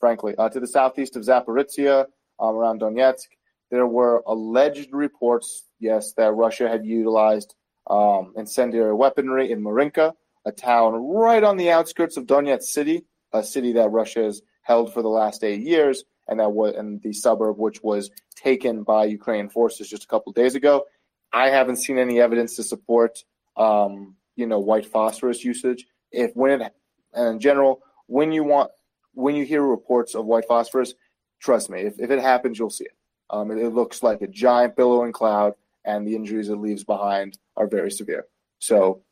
[0.00, 0.34] frankly.
[0.36, 2.06] Uh, to the southeast of Zaporizhia,
[2.40, 3.28] um, around Donetsk,
[3.70, 7.54] there were alleged reports, yes, that Russia had utilized
[7.88, 10.14] um, incendiary weaponry in Marinka,
[10.44, 14.92] a town right on the outskirts of Donetsk city, a city that Russia has held
[14.92, 19.04] for the last eight years, and that was and the suburb which was taken by
[19.04, 20.84] Ukrainian forces just a couple days ago.
[21.32, 23.24] I haven't seen any evidence to support,
[23.56, 25.86] um, you know, white phosphorus usage.
[26.10, 26.74] If when it,
[27.14, 28.70] and in general, when you want,
[29.14, 30.94] when you hear reports of white phosphorus,
[31.40, 32.96] trust me, if, if it happens, you'll see it.
[33.30, 35.54] Um, it, it looks like a giant billowing cloud
[35.84, 38.26] and the injuries it leaves behind are very severe.
[38.58, 39.02] So,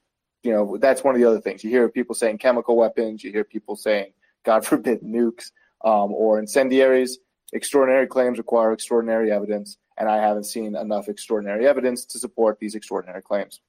[0.42, 1.64] you know, that's one of the other things.
[1.64, 4.12] You hear people saying chemical weapons, you hear people saying,
[4.44, 5.50] God forbid, nukes
[5.84, 7.18] um, or incendiaries.
[7.52, 12.74] Extraordinary claims require extraordinary evidence, and I haven't seen enough extraordinary evidence to support these
[12.74, 13.60] extraordinary claims.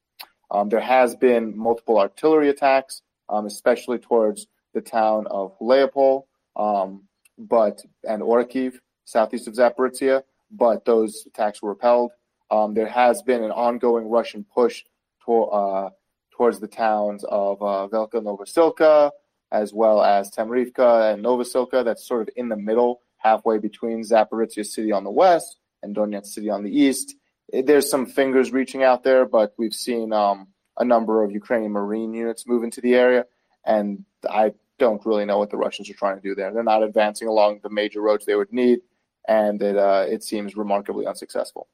[0.50, 6.24] Um, there has been multiple artillery attacks, um, especially towards the town of Leopold,
[6.56, 7.04] um,
[7.38, 8.74] but and Orikhiv,
[9.04, 12.12] southeast of Zaporizhia, but those attacks were repelled.
[12.52, 14.84] Um, there has been an ongoing Russian push
[15.26, 15.88] uh,
[16.32, 19.10] towards the towns of uh, Velka Novosilka,
[19.50, 21.82] as well as Temrivka and Novosilka.
[21.82, 26.26] That's sort of in the middle, halfway between Zaporizhia city on the west and Donetsk
[26.26, 27.16] city on the east.
[27.50, 32.12] There's some fingers reaching out there, but we've seen um, a number of Ukrainian Marine
[32.12, 33.24] units move into the area,
[33.64, 36.52] and I don't really know what the Russians are trying to do there.
[36.52, 38.80] They're not advancing along the major roads they would need,
[39.26, 41.68] and it uh, it seems remarkably unsuccessful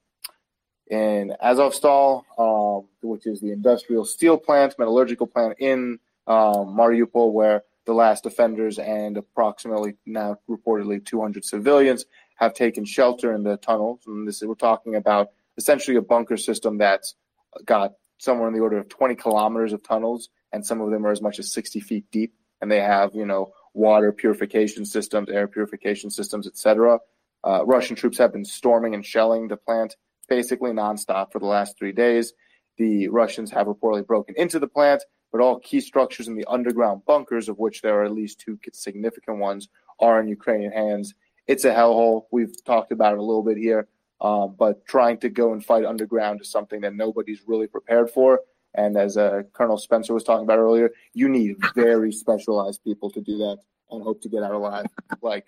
[0.90, 7.62] in Azovstal, um, which is the industrial steel plant, metallurgical plant in um, Mariupol, where
[7.86, 12.04] the last defenders and approximately now reportedly 200 civilians
[12.36, 14.00] have taken shelter in the tunnels.
[14.06, 17.14] And this we're talking about essentially a bunker system that's
[17.64, 21.10] got somewhere in the order of 20 kilometers of tunnels, and some of them are
[21.10, 22.34] as much as 60 feet deep.
[22.60, 26.98] And they have, you know, water purification systems, air purification systems, etc.
[27.44, 29.96] Uh, Russian troops have been storming and shelling the plant
[30.28, 32.32] basically nonstop for the last three days.
[32.76, 35.02] The Russians have reportedly broken into the plant,
[35.32, 38.58] but all key structures in the underground bunkers, of which there are at least two
[38.72, 39.68] significant ones,
[40.00, 41.14] are in Ukrainian hands.
[41.46, 42.26] It's a hellhole.
[42.30, 43.88] We've talked about it a little bit here,
[44.20, 48.40] um, but trying to go and fight underground is something that nobody's really prepared for.
[48.74, 53.20] And as uh, Colonel Spencer was talking about earlier, you need very specialized people to
[53.20, 53.58] do that
[53.90, 54.86] and hope to get out alive.
[55.22, 55.46] Like